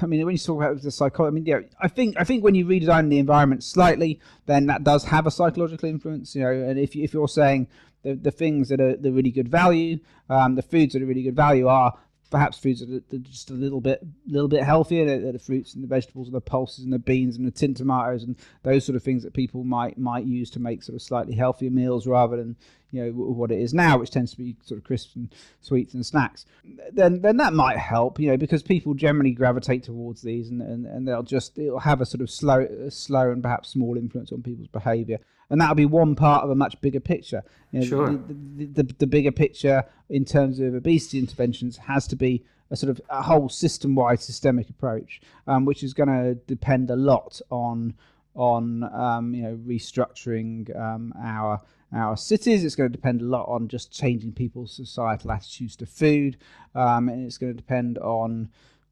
[0.00, 2.42] I mean, when you talk about the psychology, I mean, yeah, I think I think
[2.42, 6.50] when you redesign the environment slightly, then that does have a psychological influence, you know.
[6.50, 7.68] And if you, if you're saying
[8.02, 9.98] the, the things that are the really good value,
[10.28, 11.94] um, the foods that are really good value are
[12.30, 15.04] perhaps foods that are just a little bit little bit healthier.
[15.04, 17.74] The, the, fruits and the vegetables and the pulses and the beans and the tin
[17.74, 21.02] tomatoes and those sort of things that people might might use to make sort of
[21.02, 22.56] slightly healthier meals rather than
[22.92, 25.94] you know what it is now which tends to be sort of crisps and sweets
[25.94, 26.46] and snacks
[26.92, 30.86] then then that might help you know because people generally gravitate towards these and, and,
[30.86, 34.42] and they'll just it'll have a sort of slow slow and perhaps small influence on
[34.42, 35.18] people's behavior
[35.50, 37.42] and that'll be one part of a much bigger picture.
[37.72, 38.10] You know, sure.
[38.12, 42.76] The, the, the, the, bigger picture in terms of obesity interventions has to be a
[42.76, 47.40] sort of a whole system-wide systemic approach, um, which is going to depend a lot
[47.50, 47.94] on
[48.36, 51.60] on um, you know restructuring um, our
[51.92, 52.64] our cities.
[52.64, 56.36] It's going to depend a lot on just changing people's societal attitudes to food,
[56.74, 58.50] um, and it's going to depend on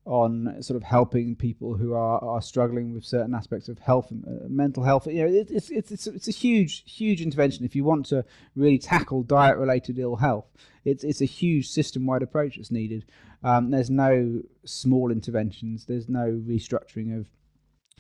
[0.09, 4.25] on sort of helping people who are, are struggling with certain aspects of health and
[4.27, 5.07] uh, mental health.
[5.07, 7.67] You know, it, it's, it's, it's, it's a huge, huge intervention.
[7.67, 8.25] If you want to
[8.57, 10.47] really tackle diet related ill health,
[10.87, 13.05] it's, it's a huge system wide approach that's needed.
[13.45, 17.29] Um, there's no small interventions, there's no restructuring of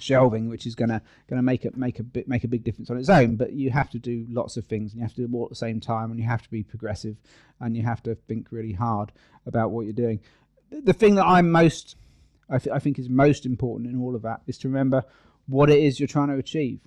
[0.00, 2.98] shelving, which is gonna gonna make it make a bit make a big difference on
[2.98, 3.36] its own.
[3.36, 5.44] But you have to do lots of things, and you have to do them all
[5.44, 7.16] at the same time, and you have to be progressive,
[7.60, 9.12] and you have to think really hard
[9.46, 10.20] about what you're doing
[10.70, 11.96] the thing that I'm most,
[12.48, 15.04] I, th- I think is most important in all of that is to remember
[15.46, 16.80] what it is you're trying to achieve.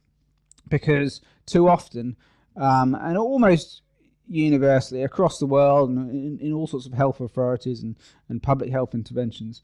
[0.67, 2.15] Because too often,
[2.55, 3.81] um, and almost
[4.27, 7.97] universally across the world and in, in, all sorts of health authorities and,
[8.29, 9.61] and public health interventions,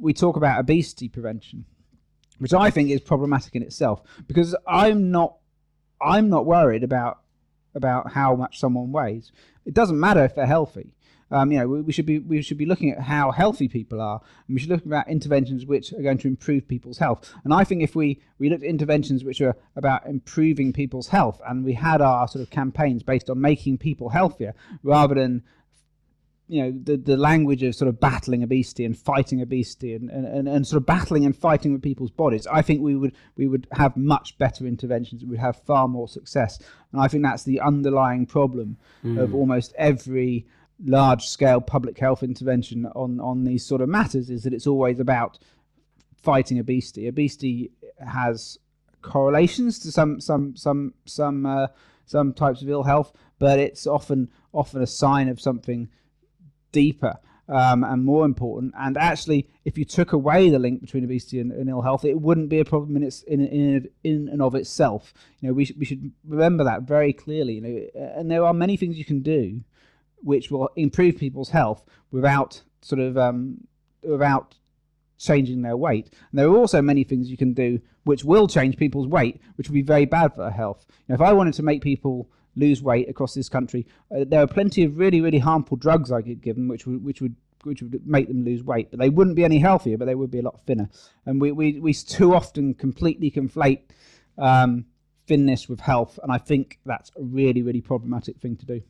[0.00, 1.66] we talk about obesity prevention,
[2.38, 5.36] which I think is problematic in itself because I'm not
[6.00, 7.20] I'm not worried about
[7.74, 9.32] about how much someone weighs.
[9.64, 10.92] It doesn't matter if they're healthy.
[11.30, 14.00] Um, you know, we, we, should be we should be looking at how healthy people
[14.00, 17.32] are, and we should look at interventions which are going to improve people's health.
[17.44, 21.40] And I think if we we looked at interventions which are about improving people's health,
[21.46, 25.42] and we had our sort of campaigns based on making people healthier, rather than
[26.48, 30.48] you know the, the language of sort of battling obesity and fighting obesity and, and,
[30.48, 33.66] and, sort of battling and fighting with people's bodies i think we would we would
[33.72, 36.58] have much better interventions we'd have far more success
[36.92, 39.18] and i think that's the underlying problem mm.
[39.20, 40.46] of almost every
[40.84, 45.00] large scale public health intervention on on these sort of matters is that it's always
[45.00, 45.38] about
[46.22, 47.08] fighting obesity.
[47.08, 48.58] Obesity has
[49.02, 51.66] correlations to some some some some uh,
[52.06, 55.88] some types of ill health, but it's often often a sign of something
[56.72, 58.74] deeper um, and more important.
[58.78, 62.20] And actually, if you took away the link between obesity and, and ill health, it
[62.20, 65.14] wouldn't be a problem in its in, in in and of itself.
[65.40, 67.54] You know, we should, we should remember that very clearly.
[67.54, 69.62] You know, and there are many things you can do
[70.20, 73.66] which will improve people's health without sort of um,
[74.02, 74.56] without
[75.18, 76.10] changing their weight.
[76.30, 79.68] And there are also many things you can do which will change people's weight, which
[79.68, 80.86] will be very bad for their health.
[81.08, 84.84] If I wanted to make people lose weight across this country, uh, there are plenty
[84.84, 88.06] of really, really harmful drugs I could give them, which would, which would which would
[88.06, 90.42] make them lose weight, but they wouldn't be any healthier, but they would be a
[90.42, 90.88] lot thinner.
[91.26, 93.80] And we, we, we too often completely conflate
[94.38, 94.86] um,
[95.26, 98.82] thinness with health, and I think that's a really, really problematic thing to do.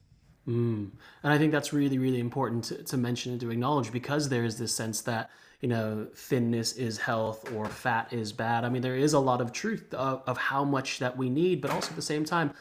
[0.46, 0.90] Mm.
[1.22, 4.44] And I think that's really, really important to, to mention and to acknowledge because there
[4.44, 8.64] is this sense that, you know, thinness is health or fat is bad.
[8.64, 11.60] I mean, there is a lot of truth of, of how much that we need,
[11.60, 12.52] but also at the same time,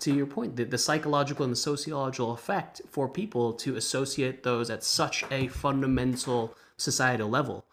[0.00, 4.70] to your point, the, the psychological and the sociological effect for people to associate those
[4.70, 7.64] at such a fundamental societal level.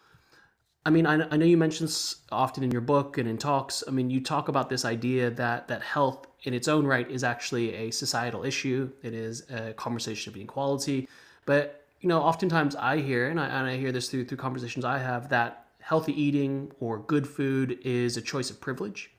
[0.85, 1.95] I mean, I, I know you mentioned
[2.31, 3.83] often in your book and in talks.
[3.87, 7.23] I mean, you talk about this idea that that health in its own right is
[7.23, 8.91] actually a societal issue.
[9.01, 11.07] It is a conversation of inequality.
[11.45, 14.83] But you know, oftentimes I hear, and I, and I hear this through through conversations
[14.83, 19.12] I have, that healthy eating or good food is a choice of privilege,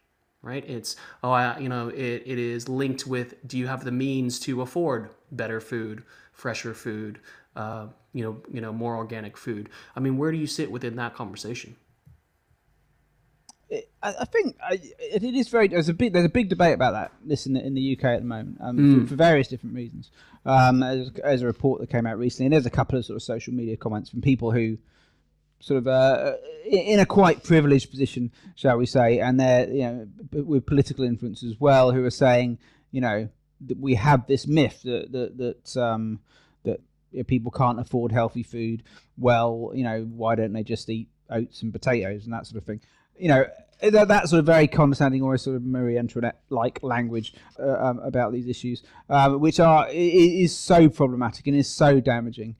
[0.45, 0.64] right?
[0.68, 4.38] It's oh, I, you know, it, it is linked with do you have the means
[4.40, 7.18] to afford better food, fresher food,
[7.57, 9.70] uh, you know, you know, more organic food.
[9.97, 11.76] I mean, where do you sit within that conversation?
[14.03, 15.68] I think it is very.
[15.68, 17.12] There's a big there's a big debate about that.
[17.24, 19.03] This in the, in the UK at the moment um, mm.
[19.03, 20.11] for, for, various different reasons.
[20.45, 23.16] Um, as, as, a report that came out recently, and there's a couple of sort
[23.16, 24.76] of social media comments from people who
[25.61, 26.34] sort of uh,
[26.64, 31.42] in a quite privileged position, shall we say, and they're you know with political influence
[31.42, 32.59] as well, who are saying
[32.90, 33.28] you know
[33.66, 36.20] that we have this myth that that that um,
[36.64, 36.80] that
[37.26, 38.82] people can't afford healthy food.
[39.16, 42.64] Well, you know why don't they just eat oats and potatoes and that sort of
[42.64, 42.80] thing?
[43.18, 43.46] you know,
[43.80, 48.32] that, that sort of very condescending, or sort of Marie Antoinette-like language uh, um, about
[48.32, 52.57] these issues, um, which are is so problematic and is so damaging.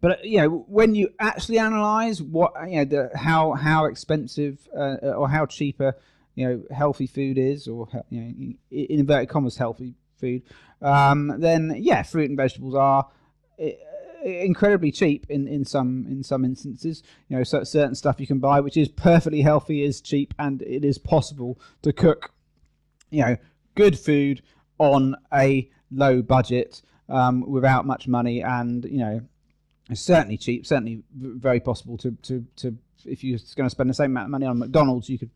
[0.00, 4.96] But you know, when you actually analyse what you know, the, how how expensive uh,
[5.16, 5.96] or how cheaper
[6.34, 10.42] you know healthy food is, or you know, in inverted commas healthy food,
[10.82, 13.08] um, then yeah, fruit and vegetables are
[14.26, 17.02] incredibly cheap in, in some in some instances.
[17.28, 20.62] You know, so certain stuff you can buy which is perfectly healthy is cheap, and
[20.62, 22.32] it is possible to cook,
[23.10, 23.36] you know,
[23.74, 24.42] good food
[24.78, 29.20] on a low budget um, without much money, and you know,
[29.88, 33.94] it's certainly cheap, certainly very possible to to to if you're going to spend the
[33.94, 35.30] same amount of money on McDonald's, you could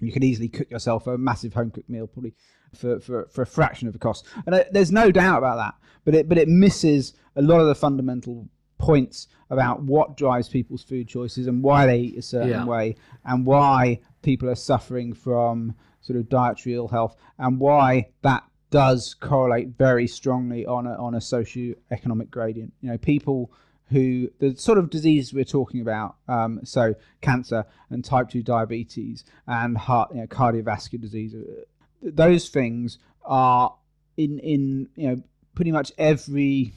[0.00, 2.34] you could easily cook yourself a massive home cooked meal, probably
[2.74, 4.26] for, for, for a fraction of the cost.
[4.44, 5.74] And uh, there's no doubt about that.
[6.04, 10.82] But it but it misses a lot of the fundamental points about what drives people's
[10.82, 12.64] food choices and why they eat a certain yeah.
[12.64, 18.44] way and why people are suffering from sort of dietary ill health and why that
[18.70, 22.72] does correlate very strongly on a, on a socio-economic gradient.
[22.80, 23.52] You know, people
[23.90, 29.24] who the sort of diseases we're talking about, um, so cancer and type two diabetes
[29.46, 31.62] and heart, you know, cardiovascular disease, uh,
[32.02, 33.74] those things are
[34.16, 35.22] in in you know
[35.54, 36.72] pretty much every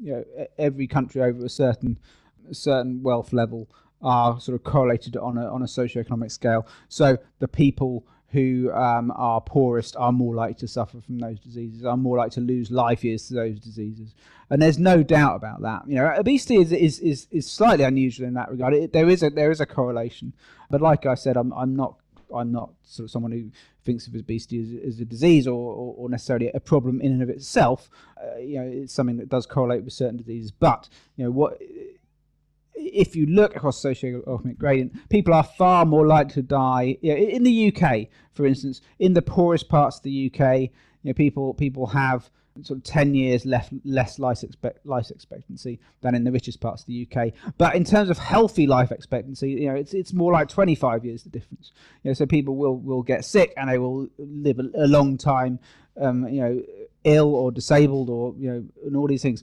[0.00, 0.24] you know
[0.58, 1.98] every country over a certain
[2.50, 3.68] certain wealth level
[4.02, 6.66] are sort of correlated on a on a socioeconomic scale.
[6.88, 11.84] So the people who um, are poorest are more likely to suffer from those diseases,
[11.84, 14.14] are more likely to lose life years to those diseases.
[14.48, 15.82] And there's no doubt about that.
[15.86, 18.74] You know, obesity is is, is, is slightly unusual in that regard.
[18.74, 20.32] It, there is a there is a correlation,
[20.70, 21.96] but like I said, I'm I'm not
[22.34, 23.50] I'm not sort of someone who
[23.84, 27.22] thinks of obesity as, as a disease or, or, or, necessarily a problem in and
[27.22, 27.90] of itself.
[28.16, 30.52] Uh, you know, it's something that does correlate with certain diseases.
[30.52, 31.60] But you know, what
[32.86, 36.98] if you look across socioeconomic gradient, people are far more likely to die.
[37.00, 40.70] You know, in the UK, for instance, in the poorest parts of the UK, you
[41.04, 42.30] know, people people have
[42.62, 46.82] sort of 10 years left less life, expect, life expectancy than in the richest parts
[46.82, 47.32] of the UK.
[47.56, 51.22] But in terms of healthy life expectancy, you know, it's it's more like 25 years
[51.22, 51.72] the difference.
[52.02, 55.16] You know, so people will will get sick and they will live a, a long
[55.16, 55.58] time,
[56.00, 56.62] um, you know,
[57.04, 59.42] ill or disabled or you know, and all these things.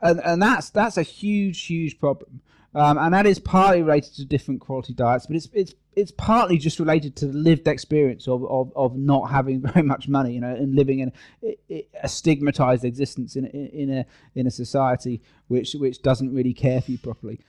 [0.00, 2.40] And and that's that's a huge huge problem.
[2.74, 6.58] Um, and that is partly related to different quality diets, but it's it's it's partly
[6.58, 10.40] just related to the lived experience of, of, of not having very much money, you
[10.40, 11.12] know, and living in
[11.42, 16.52] a, a stigmatized existence in, in, in a in a society which which doesn't really
[16.52, 17.40] care for you properly,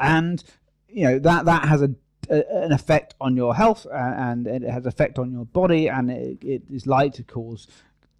[0.00, 0.42] and
[0.88, 1.94] you know that that has a,
[2.28, 6.38] an effect on your health and, and it has effect on your body and it,
[6.42, 7.66] it is likely to cause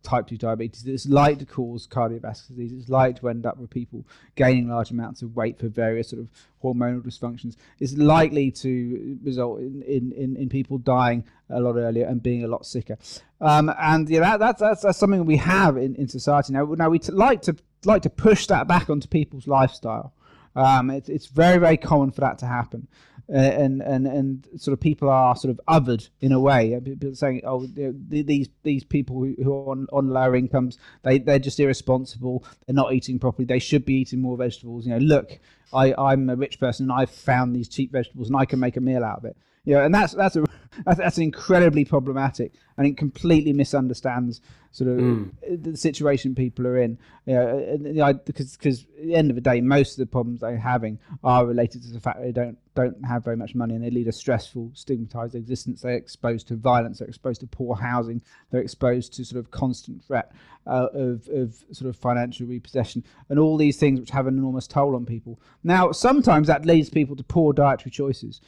[0.03, 0.87] type 2 diabetes.
[0.87, 2.73] It's likely to cause cardiovascular disease.
[2.73, 6.23] It's likely to end up with people gaining large amounts of weight for various sort
[6.23, 6.29] of
[6.63, 7.57] hormonal dysfunctions.
[7.79, 12.45] It's likely to result in, in, in, in people dying a lot earlier and being
[12.45, 12.97] a lot sicker.
[13.41, 16.53] Um, and yeah that, that's, that's, that's something we have in, in society.
[16.53, 20.13] Now now we t- like to like to push that back onto people's lifestyle.
[20.55, 22.89] Um, it, it's very very common for that to happen
[23.31, 26.75] and and and sort of people are sort of othered in a way.
[26.75, 31.19] Uh, people saying, "Oh, these these people who, who are on, on lower incomes, they
[31.19, 32.45] they're just irresponsible.
[32.67, 33.47] They're not eating properly.
[33.47, 35.39] They should be eating more vegetables." You know, look,
[35.73, 38.77] I I'm a rich person and I've found these cheap vegetables and I can make
[38.77, 39.37] a meal out of it.
[39.65, 40.45] You know, and that's that's a
[40.85, 44.41] that's incredibly problematic, and it completely misunderstands
[44.73, 45.31] sort of mm.
[45.63, 46.99] the situation people are in.
[47.27, 50.57] You know, because because at the end of the day, most of the problems they're
[50.57, 53.91] having are related to the fact they don't don't have very much money and they
[53.91, 55.83] lead a stressful, stigmatized existence.
[55.83, 56.99] They're exposed to violence.
[56.99, 58.23] They're exposed to poor housing.
[58.51, 60.33] They're exposed to sort of constant threat
[60.67, 64.67] uh, of of sort of financial repossession and all these things which have an enormous
[64.67, 65.41] toll on people.
[65.65, 68.41] Now, sometimes that leads people to poor dietary choices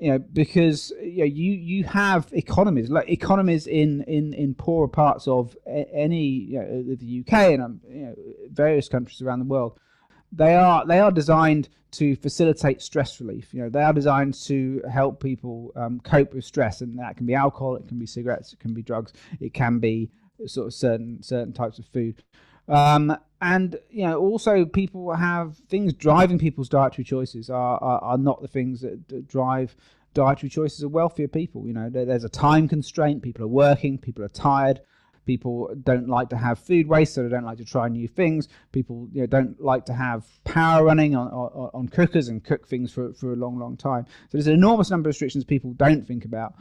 [0.00, 4.88] you know because you know, you you have economies like economies in in in poorer
[4.88, 8.14] parts of any you know, the UK and um, you know,
[8.50, 9.78] various countries around the world.
[10.32, 13.52] They are they are designed to facilitate stress relief.
[13.52, 17.26] You know they are designed to help people um, cope with stress and that can
[17.26, 20.10] be alcohol it can be cigarettes it can be drugs it can be
[20.46, 22.22] sort of certain certain types of food
[22.68, 28.18] um, and you know, also people have things driving people's dietary choices are, are, are
[28.18, 29.76] not the things that, drive
[30.14, 31.66] dietary choices of wealthier people.
[31.66, 33.22] You know, there, there's a time constraint.
[33.22, 33.98] People are working.
[33.98, 34.80] People are tired.
[35.24, 38.48] People don't like to have food waste, so they don't like to try new things.
[38.72, 42.66] People you know, don't like to have power running on, on, on cookers and cook
[42.66, 44.04] things for, for a long, long time.
[44.06, 46.54] So there's an enormous number of restrictions people don't think about.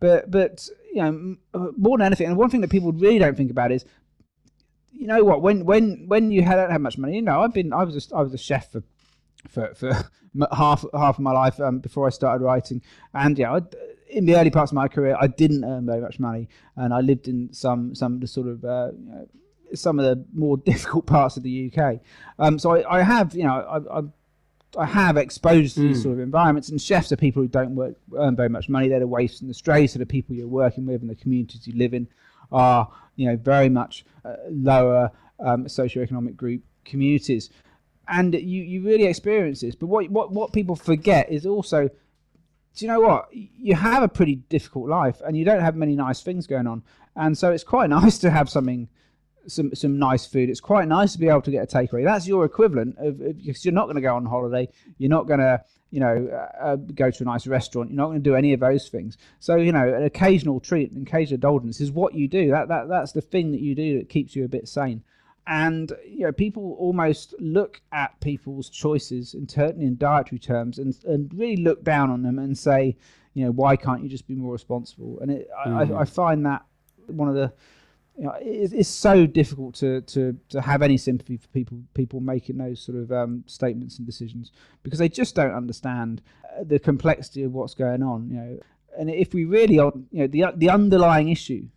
[0.00, 1.36] But but you know
[1.76, 3.84] more than anything, and one thing that people really don't think about is
[4.92, 5.42] you know what?
[5.42, 8.16] When when when you don't have much money, you know, I've been I was a,
[8.16, 8.82] I was a chef for
[9.48, 9.92] for for
[10.52, 12.82] half half of my life um, before I started writing.
[13.14, 13.60] And yeah, I,
[14.08, 17.00] in the early parts of my career, I didn't earn very much money, and I
[17.00, 19.28] lived in some some of the sort of uh, you know,
[19.74, 22.00] some of the more difficult parts of the UK.
[22.38, 26.02] Um, so I, I, have, you know, I, I, I have exposed to these hmm.
[26.02, 28.88] sort of environments, and chefs are people who don't work, earn very much money.
[28.88, 29.92] They're the waifs and the strays.
[29.92, 32.08] So the people you're working with and the communities you live in
[32.52, 37.50] are, you know, very much uh, lower um, socioeconomic group communities,
[38.08, 39.74] and you you really experience this.
[39.74, 41.88] But what what what people forget is also
[42.74, 43.28] do you know what?
[43.32, 46.82] You have a pretty difficult life and you don't have many nice things going on.
[47.16, 48.88] And so it's quite nice to have something
[49.46, 50.48] some some nice food.
[50.48, 52.04] It's quite nice to be able to get a takeaway.
[52.04, 54.68] That's your equivalent of because you're not going to go on holiday.
[54.98, 57.90] You're not going to you know uh, uh, go to a nice restaurant.
[57.90, 59.16] You're not going to do any of those things.
[59.40, 62.50] So you know an occasional treat, an occasional indulgence is what you do.
[62.50, 65.02] That that that's the thing that you do that keeps you a bit sane.
[65.46, 70.96] And you know people almost look at people's choices in, ter- in dietary terms and
[71.04, 72.96] and really look down on them and say
[73.34, 75.18] you know why can't you just be more responsible?
[75.20, 75.76] And it, mm.
[75.76, 76.08] I, I mm.
[76.08, 76.64] find that
[77.06, 77.52] one of the
[78.16, 82.58] you know, it's, so difficult to, to, to have any sympathy for people people making
[82.58, 84.52] those sort of um, statements and decisions
[84.82, 88.28] because they just don't understand uh, the complexity of what's going on.
[88.28, 88.58] You know,
[88.98, 91.68] and if we really, are, you know, the the underlying issue,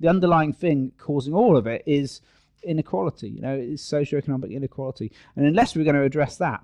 [0.00, 2.22] the underlying thing causing all of it is
[2.62, 3.28] inequality.
[3.28, 6.62] You know, it's socioeconomic inequality, and unless we're going to address that,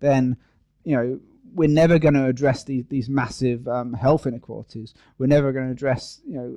[0.00, 0.36] then
[0.82, 1.20] you know
[1.54, 4.92] we're never going to address these these massive um, health inequalities.
[5.18, 6.56] We're never going to address you know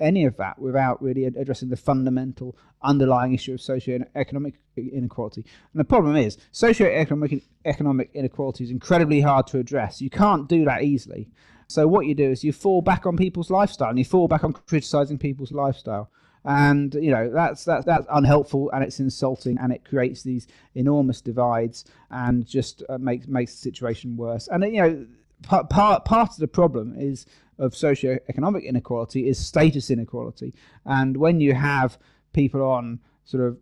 [0.00, 5.44] any of that without really addressing the fundamental underlying issue of socio-economic inequality.
[5.72, 10.00] And the problem is, socio-economic economic inequality is incredibly hard to address.
[10.00, 11.28] You can't do that easily.
[11.68, 14.44] So what you do is you fall back on people's lifestyle, and you fall back
[14.44, 16.10] on criticizing people's lifestyle.
[16.44, 21.20] And you know that's that's that's unhelpful, and it's insulting, and it creates these enormous
[21.20, 24.48] divides, and just uh, makes makes the situation worse.
[24.48, 25.06] And you know,
[25.42, 27.26] part part part of the problem is
[27.58, 30.54] of socio-economic inequality is status inequality.
[30.84, 31.98] And when you have
[32.32, 33.58] people on sort of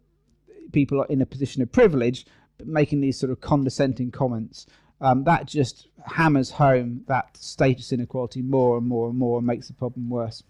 [0.73, 2.27] people in a position of privilege
[2.65, 4.67] making these sort of condescending comments,
[5.01, 9.69] um, that just hammers home that status inequality more and more and more and makes
[9.69, 10.43] the problem worse.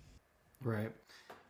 [0.63, 0.91] Right.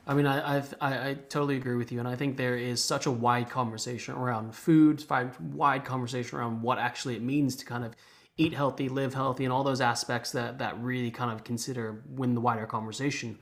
[0.06, 3.06] I mean, I, I, I totally agree with you, and I think there is such
[3.06, 5.04] a wide conversation around food,
[5.52, 7.94] wide conversation around what actually it means to kind of
[8.40, 12.34] eat healthy, live healthy, and all those aspects that that really kind of consider win
[12.34, 13.38] the wider conversation.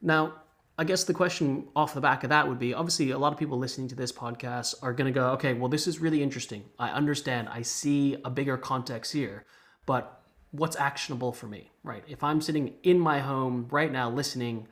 [0.00, 0.34] Now,
[0.78, 3.38] I guess the question off the back of that would be obviously a lot of
[3.38, 6.64] people listening to this podcast are going to go, okay, well, this is really interesting.
[6.78, 7.48] I understand.
[7.48, 9.44] I see a bigger context here,
[9.84, 10.22] but
[10.52, 12.04] what's actionable for me, right?
[12.08, 14.68] If I'm sitting in my home right now listening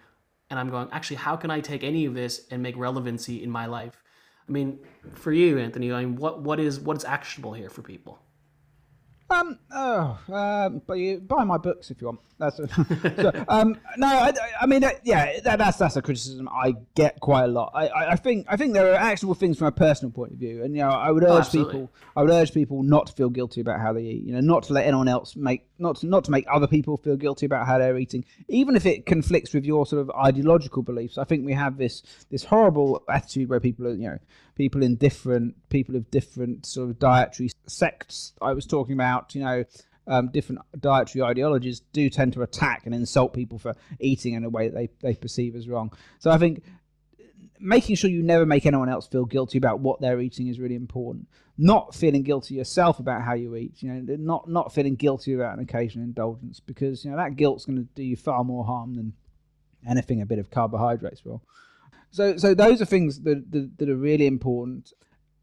[0.51, 3.51] and I'm going, actually, how can I take any of this and make relevancy in
[3.51, 4.03] my life?
[4.49, 4.79] I mean,
[5.13, 8.19] for you, Anthony, I mean, what, what is what is actionable here for people?
[9.31, 12.21] Um, oh, um, but you buy my books if you want.
[12.39, 12.69] That's a,
[13.17, 17.21] so, um, no, I, I mean, uh, yeah, that, that's that's a criticism I get
[17.21, 17.73] quite a lot.
[17.75, 20.39] I, I, I, think I think there are actionable things from a personal point of
[20.39, 23.13] view, and you know, I would urge oh, people, I would urge people not to
[23.13, 24.25] feel guilty about how they eat.
[24.25, 26.97] You know, not to let anyone else make, not to, not to make other people
[26.97, 30.83] feel guilty about how they're eating, even if it conflicts with your sort of ideological
[30.83, 31.19] beliefs.
[31.19, 34.19] I think we have this this horrible attitude where people are, you know,
[34.57, 38.33] people in different people of different sort of dietary sects.
[38.43, 39.65] I was talking about, you know
[40.09, 44.49] um, different dietary ideologies do tend to attack and insult people for eating in a
[44.49, 45.93] way that they, they perceive as wrong.
[46.19, 46.65] So I think
[47.61, 50.75] making sure you never make anyone else feel guilty about what they're eating is really
[50.75, 51.29] important.
[51.61, 55.59] Not feeling guilty yourself about how you eat, you know, not not feeling guilty about
[55.59, 58.95] an occasional indulgence because you know that guilt's going to do you far more harm
[58.95, 59.13] than
[59.89, 61.43] anything a bit of carbohydrates will.
[62.13, 64.93] So so those are things that that, that are really important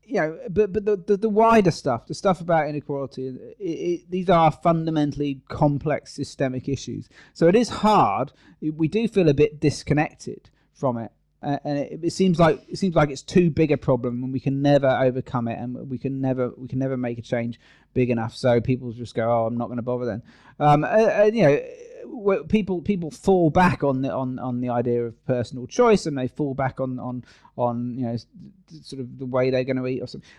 [0.08, 4.12] you know, but but the, the, the wider stuff, the stuff about inequality, it, it,
[4.12, 7.10] these are fundamentally complex systemic issues.
[7.34, 8.32] So it is hard.
[8.62, 11.12] We do feel a bit disconnected from it,
[11.46, 14.34] uh, and it, it, seems like it seems like it's too big a problem, and
[14.34, 17.60] we can never overcome it, and we can never we can never make a change
[17.94, 18.36] big enough.
[18.36, 20.24] So people just go, "Oh, I'm not going to bother then."
[20.60, 21.60] Um, and, and, you know
[22.48, 26.28] people people fall back on the on, on the idea of personal choice and they
[26.28, 27.24] fall back on on
[27.58, 28.18] on you know
[28.82, 30.30] sort of the way they're going to eat or something.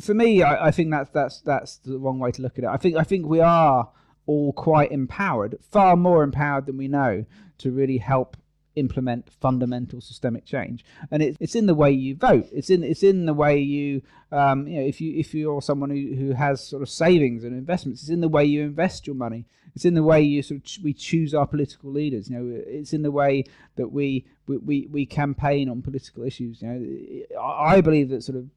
[0.00, 2.68] For me, I, I think that's that's that's the wrong way to look at it.
[2.68, 3.90] I think I think we are
[4.26, 7.24] all quite empowered, far more empowered than we know,
[7.58, 8.36] to really help
[8.78, 10.84] implement fundamental systemic change.
[11.10, 12.46] And it's it's in the way you vote.
[12.52, 14.02] It's in it's in the way you
[14.32, 17.52] um, you know if you if you're someone who, who has sort of savings and
[17.52, 19.46] investments, it's in the way you invest your money.
[19.74, 22.28] It's in the way you sort of ch- we choose our political leaders.
[22.28, 23.44] You know, it's in the way
[23.76, 26.62] that we we, we, we campaign on political issues.
[26.62, 28.48] You know, I believe that sort of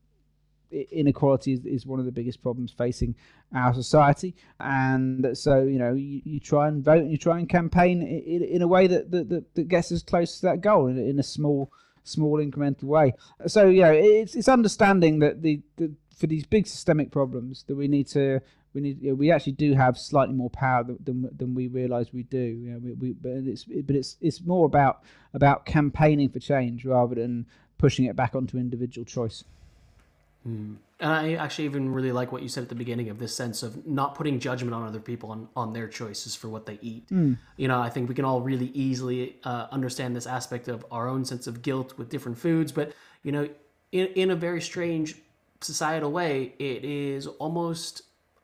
[0.71, 3.15] inequality is, is one of the biggest problems facing
[3.53, 4.35] our society.
[4.59, 8.43] And so, you know, you, you try and vote and you try and campaign in,
[8.43, 11.23] in a way that, that, that gets us close to that goal in, in a
[11.23, 11.71] small
[12.03, 13.13] small incremental way.
[13.45, 17.75] So, you know, it's, it's understanding that the, the for these big systemic problems that
[17.75, 18.39] we need to
[18.73, 21.67] we need you know, we actually do have slightly more power than than, than we
[21.67, 25.03] realize we do you know, we, we, but it's but it's it's more about
[25.33, 27.45] about campaigning for change rather than
[27.77, 29.43] pushing it back onto individual choice
[30.47, 30.75] mm.
[30.99, 33.63] and i actually even really like what you said at the beginning of this sense
[33.63, 37.07] of not putting judgment on other people on, on their choices for what they eat
[37.09, 37.37] mm.
[37.57, 41.07] you know i think we can all really easily uh, understand this aspect of our
[41.07, 43.47] own sense of guilt with different foods but you know
[43.91, 45.15] in, in a very strange
[45.61, 48.03] societal way it is almost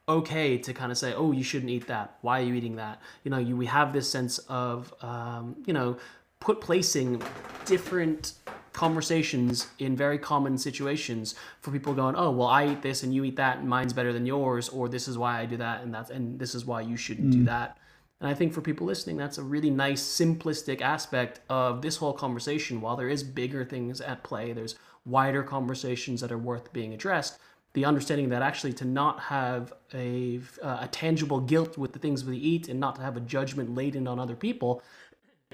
[0.10, 2.18] okay to kind of say, oh, you shouldn't eat that.
[2.22, 3.02] Why are you eating that?
[3.24, 5.98] You know, you, we have this sense of, um, you know,
[6.40, 7.22] put placing
[7.66, 8.34] different
[8.74, 13.24] conversations in very common situations for people going, oh, well, I eat this and you
[13.24, 15.94] eat that and mine's better than yours, or this is why I do that and
[15.94, 17.40] that's and this is why you shouldn't mm.
[17.40, 17.78] do that.
[18.20, 22.14] And I think for people listening, that's a really nice, simplistic aspect of this whole
[22.14, 22.82] conversation.
[22.82, 24.76] While there is bigger things at play, there's
[25.06, 27.40] wider conversations that are worth being addressed
[27.78, 32.26] the understanding that actually to not have a, uh, a tangible guilt with the things
[32.26, 34.82] we eat and not to have a judgment laden on other people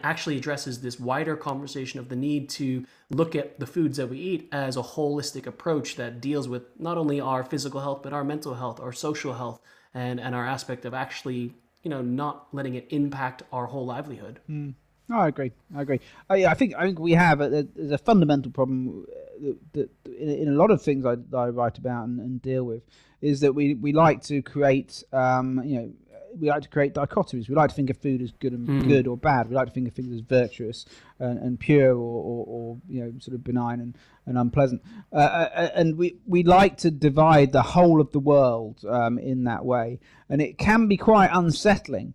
[0.04, 4.18] actually addresses this wider conversation of the need to look at the foods that we
[4.18, 8.24] eat as a holistic approach that deals with not only our physical health but our
[8.24, 9.62] mental health our social health
[9.94, 14.40] and and our aspect of actually you know not letting it impact our whole livelihood
[14.50, 14.74] mm.
[15.12, 15.52] Oh, I agree.
[15.76, 16.00] I agree.
[16.32, 19.06] Uh, yeah, I think I think we have a, there's a fundamental problem
[19.42, 22.64] that, that in, in, a lot of things I, I write about and, and, deal
[22.64, 22.84] with
[23.22, 25.92] is that we, we like to create um, you know
[26.40, 27.48] we like to create dichotomies.
[27.48, 28.88] We like to think of food as good and mm.
[28.88, 29.50] good or bad.
[29.50, 30.86] We like to think of things as virtuous
[31.20, 34.82] and, and pure or, or, or, you know sort of benign and, and unpleasant.
[35.12, 39.18] Uh, uh, uh, and we, we like to divide the whole of the world um,
[39.18, 42.14] in that way, and it can be quite unsettling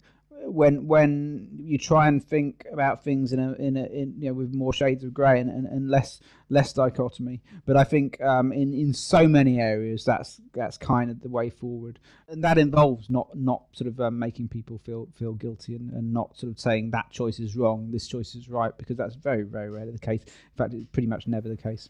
[0.52, 4.34] when when you try and think about things in a in a in, you know
[4.34, 7.42] with more shades of grey and, and, and less less dichotomy.
[7.66, 11.50] But I think um, in in so many areas that's that's kind of the way
[11.50, 15.90] forward, and that involves not not sort of um, making people feel feel guilty and,
[15.92, 19.14] and not sort of saying that choice is wrong, this choice is right, because that's
[19.14, 20.22] very very rarely the case.
[20.22, 21.88] In fact, it's pretty much never the case.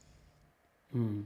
[0.93, 1.23] Hmm.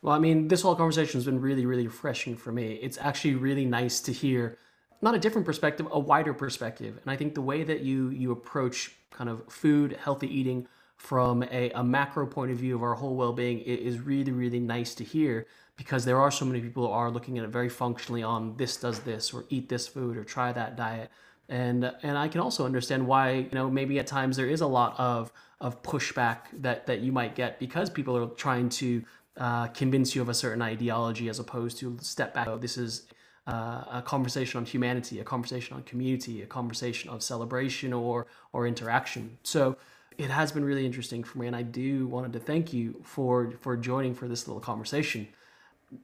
[0.00, 2.74] Well, I mean, this whole conversation has been really, really refreshing for me.
[2.74, 4.56] It's actually really nice to hear
[5.00, 6.98] not a different perspective, a wider perspective.
[7.02, 11.44] And I think the way that you you approach kind of food, healthy eating from
[11.44, 15.04] a, a macro point of view of our whole well-being is really, really nice to
[15.04, 15.46] hear
[15.76, 18.76] because there are so many people who are looking at it very functionally on this
[18.76, 21.10] does this or eat this food or try that diet.
[21.48, 24.66] And and I can also understand why, you know, maybe at times there is a
[24.66, 29.04] lot of of pushback that that you might get because people are trying to
[29.38, 32.48] uh, convince you of a certain ideology as opposed to step back.
[32.48, 33.06] Oh, this is
[33.48, 38.66] uh, a conversation on humanity, a conversation on community, a conversation of celebration or or
[38.66, 39.38] interaction.
[39.42, 39.78] So
[40.18, 43.52] it has been really interesting for me, and I do wanted to thank you for
[43.60, 45.28] for joining for this little conversation.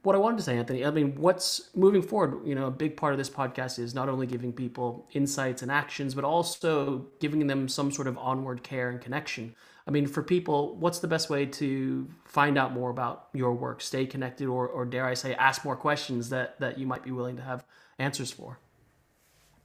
[0.01, 2.47] What I wanted to say, Anthony, I mean, what's moving forward?
[2.47, 5.71] You know, a big part of this podcast is not only giving people insights and
[5.71, 9.53] actions, but also giving them some sort of onward care and connection.
[9.87, 13.81] I mean, for people, what's the best way to find out more about your work,
[13.81, 17.11] stay connected, or, or dare I say, ask more questions that, that you might be
[17.11, 17.63] willing to have
[17.99, 18.59] answers for?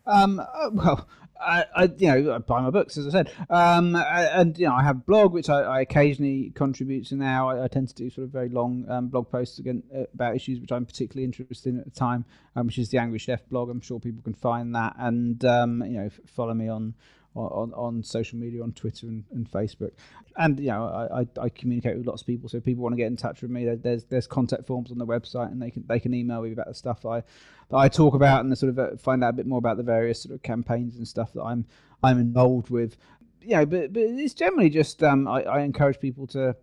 [0.07, 1.09] Um, uh, well,
[1.41, 3.33] I, I, you know, I buy my books, as I said.
[3.49, 7.49] Um, and, you know, I have a blog, which I, I occasionally contribute to now.
[7.49, 10.37] I, I, tend to do sort of very long um, blog posts again uh, about
[10.37, 13.47] issues which I'm particularly interested in at the time, um, which is the Angry Chef
[13.49, 13.71] blog.
[13.71, 14.97] I'm sure people can find that.
[14.99, 16.95] And, um, you know, follow me on
[17.35, 19.93] on, on social media, on Twitter and, and Facebook.
[20.37, 22.49] And you know, I, I, I, communicate with lots of people.
[22.49, 24.99] So if people want to get in touch with me, there's there's contact forms on
[24.99, 27.23] the website, and they can they can email me about the stuff I
[27.71, 29.83] that I talk about, and sort of uh, find out a bit more about the
[29.83, 31.67] various sort of campaigns and stuff that I'm
[32.03, 32.97] I'm involved with.
[33.43, 36.57] You know, but but it's generally just um, I, I encourage people to.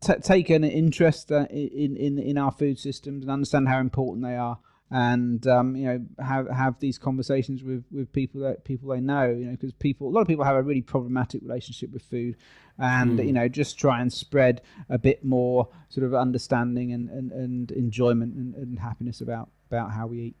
[0.00, 4.24] T- take an interest uh, in, in in our food systems and understand how important
[4.24, 4.58] they are
[4.90, 9.28] and um, you know have have these conversations with with people that people they know
[9.28, 12.36] you know because people a lot of people have a really problematic relationship with food
[12.78, 13.26] and mm.
[13.26, 17.70] you know just try and spread a bit more sort of understanding and and, and
[17.72, 20.36] enjoyment and, and happiness about about how we eat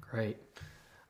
[0.00, 0.36] great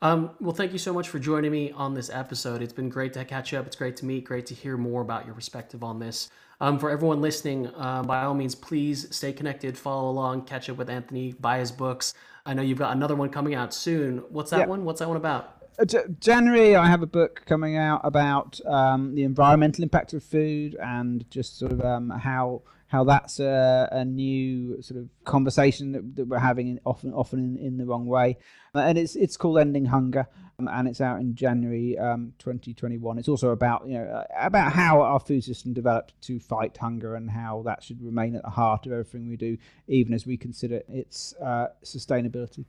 [0.01, 2.63] um, well, thank you so much for joining me on this episode.
[2.63, 3.67] It's been great to catch up.
[3.67, 4.25] It's great to meet.
[4.25, 6.31] Great to hear more about your perspective on this.
[6.61, 10.77] Um, for everyone listening, uh, by all means, please stay connected, follow along, catch up
[10.77, 12.15] with Anthony, buy his books.
[12.49, 14.25] I know you've got another one coming out soon.
[14.31, 14.67] What's that yeah.
[14.67, 14.87] one?
[14.87, 15.55] What's that one about?
[15.79, 15.85] Uh,
[16.19, 21.31] January, I have a book coming out about um, the environmental impact of food and
[21.31, 26.27] just sort of um, how how that's a, a new sort of conversation that, that
[26.27, 28.37] we're having, in, often often in, in the wrong way.
[28.75, 30.27] Uh, and it's it's called Ending Hunger,
[30.59, 33.19] um, and it's out in January um, 2021.
[33.19, 37.15] It's also about you know uh, about how our food system developed to fight hunger
[37.15, 40.37] and how that should remain at the heart of everything we do, even as we
[40.37, 42.65] consider its uh, sustainability.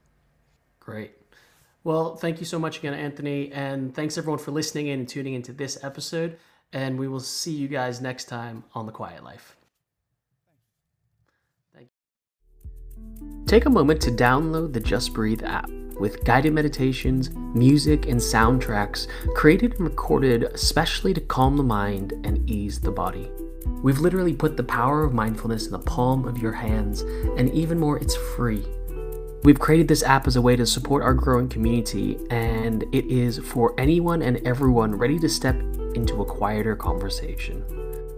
[0.78, 1.12] Great.
[1.82, 5.34] Well, thank you so much again, Anthony, and thanks everyone for listening in and tuning
[5.34, 6.38] into this episode.
[6.72, 9.56] And we will see you guys next time on The Quiet Life.
[11.74, 11.88] Thank
[12.96, 13.09] you.
[13.46, 15.68] Take a moment to download the Just Breathe app
[15.98, 22.48] with guided meditations, music, and soundtracks created and recorded especially to calm the mind and
[22.48, 23.30] ease the body.
[23.82, 27.02] We've literally put the power of mindfulness in the palm of your hands,
[27.36, 28.64] and even more, it's free.
[29.42, 33.38] We've created this app as a way to support our growing community, and it is
[33.38, 35.56] for anyone and everyone ready to step
[35.94, 37.64] into a quieter conversation.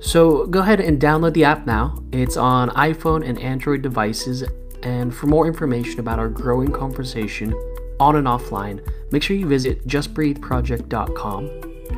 [0.01, 2.03] So go ahead and download the app now.
[2.13, 4.43] It's on iPhone and Android devices.
[4.83, 7.53] And for more information about our growing conversation
[8.01, 11.47] on and offline, make sure you visit justbreatheproject.com,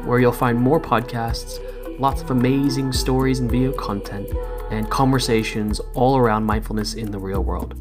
[0.06, 1.58] where you'll find more podcasts,
[1.98, 4.28] lots of amazing stories and video content,
[4.70, 7.74] and conversations all around mindfulness in the real world.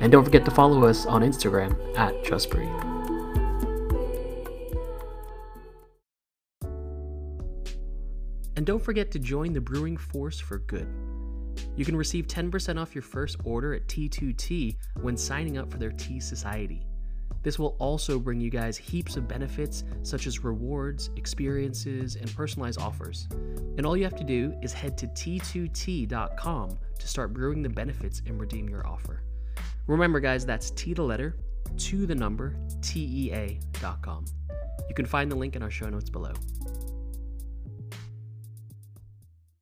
[0.00, 2.92] And don't forget to follow us on Instagram at JustBreathe.
[8.56, 10.86] And don't forget to join the brewing force for good.
[11.76, 15.78] You can receive 10% off your first order at T2 tea when signing up for
[15.78, 16.86] their Tea Society.
[17.42, 22.80] This will also bring you guys heaps of benefits such as rewards, experiences, and personalized
[22.80, 23.28] offers.
[23.76, 28.22] And all you have to do is head to T2tea.com to start brewing the benefits
[28.26, 29.22] and redeem your offer.
[29.86, 31.36] Remember, guys, that's T the letter,
[31.76, 34.24] two the number, TEA.com.
[34.88, 36.32] You can find the link in our show notes below.